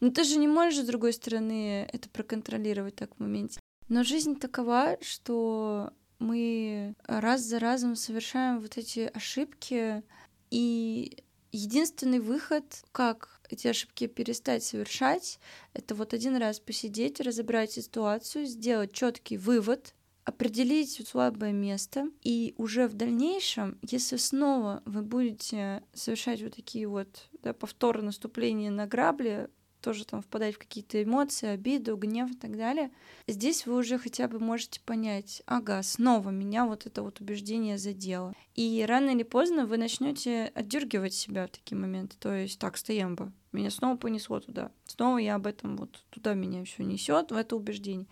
но 0.00 0.10
ты 0.10 0.24
же 0.24 0.36
не 0.36 0.48
можешь, 0.48 0.80
с 0.80 0.86
другой 0.86 1.12
стороны, 1.12 1.88
это 1.92 2.08
проконтролировать 2.08 2.96
так 2.96 3.14
в 3.16 3.20
моменте. 3.20 3.60
Но 3.88 4.02
жизнь 4.02 4.36
такова, 4.36 4.96
что 5.02 5.92
мы 6.18 6.94
раз 7.06 7.42
за 7.42 7.58
разом 7.58 7.96
совершаем 7.96 8.60
вот 8.60 8.78
эти 8.78 9.10
ошибки, 9.12 10.02
и 10.50 11.24
единственный 11.56 12.20
выход, 12.20 12.64
как 12.92 13.40
эти 13.48 13.68
ошибки 13.68 14.06
перестать 14.06 14.64
совершать, 14.64 15.38
это 15.72 15.94
вот 15.94 16.14
один 16.14 16.36
раз 16.36 16.60
посидеть, 16.60 17.20
разобрать 17.20 17.72
ситуацию, 17.72 18.46
сделать 18.46 18.92
четкий 18.92 19.36
вывод, 19.36 19.94
определить 20.24 21.06
слабое 21.06 21.52
место, 21.52 22.08
и 22.22 22.54
уже 22.56 22.88
в 22.88 22.94
дальнейшем, 22.94 23.78
если 23.82 24.16
снова 24.16 24.82
вы 24.86 25.02
будете 25.02 25.82
совершать 25.92 26.42
вот 26.42 26.56
такие 26.56 26.88
вот 26.88 27.28
да, 27.42 27.52
повторы 27.52 28.02
наступления 28.02 28.70
на 28.70 28.86
грабли, 28.86 29.48
тоже 29.84 30.06
там 30.06 30.22
впадать 30.22 30.54
в 30.54 30.58
какие-то 30.58 31.02
эмоции, 31.02 31.48
обиду, 31.48 31.96
гнев 31.98 32.30
и 32.30 32.34
так 32.34 32.56
далее. 32.56 32.90
Здесь 33.28 33.66
вы 33.66 33.76
уже 33.76 33.98
хотя 33.98 34.28
бы 34.28 34.40
можете 34.40 34.80
понять, 34.80 35.42
ага, 35.44 35.82
снова 35.82 36.30
меня 36.30 36.64
вот 36.64 36.86
это 36.86 37.02
вот 37.02 37.20
убеждение 37.20 37.76
задело. 37.76 38.32
И 38.54 38.82
рано 38.88 39.10
или 39.10 39.24
поздно 39.24 39.66
вы 39.66 39.76
начнете 39.76 40.50
отдергивать 40.54 41.12
себя 41.12 41.46
в 41.46 41.50
такие 41.50 41.76
моменты. 41.76 42.16
То 42.18 42.34
есть, 42.34 42.58
так, 42.58 42.78
стоямба, 42.78 43.30
меня 43.52 43.70
снова 43.70 43.98
понесло 43.98 44.40
туда. 44.40 44.72
Снова 44.86 45.18
я 45.18 45.34
об 45.34 45.46
этом 45.46 45.76
вот 45.76 46.02
туда 46.08 46.32
меня 46.32 46.64
все 46.64 46.82
несет, 46.82 47.30
в 47.30 47.36
это 47.36 47.54
убеждение. 47.54 48.06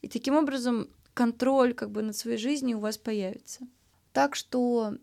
И 0.00 0.08
таким 0.08 0.34
образом 0.34 0.88
контроль 1.12 1.74
как 1.74 1.90
бы 1.90 2.00
над 2.00 2.16
своей 2.16 2.38
жизнью 2.38 2.78
у 2.78 2.80
вас 2.80 2.96
появится. 2.96 3.68
Так 4.14 4.34
что 4.34 4.94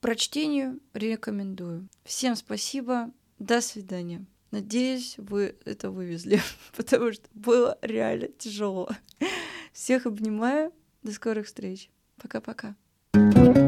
прочтению 0.00 0.80
рекомендую. 0.92 1.88
Всем 2.04 2.34
спасибо. 2.34 3.12
До 3.38 3.60
свидания. 3.60 4.26
Надеюсь, 4.50 5.14
вы 5.18 5.56
это 5.64 5.90
вывезли, 5.90 6.40
потому 6.76 7.12
что 7.12 7.24
было 7.34 7.78
реально 7.82 8.28
тяжело. 8.28 8.88
Всех 9.72 10.06
обнимаю. 10.06 10.72
До 11.02 11.12
скорых 11.12 11.46
встреч. 11.46 11.90
Пока-пока. 12.20 12.74
thank 13.12 13.56
you 13.56 13.65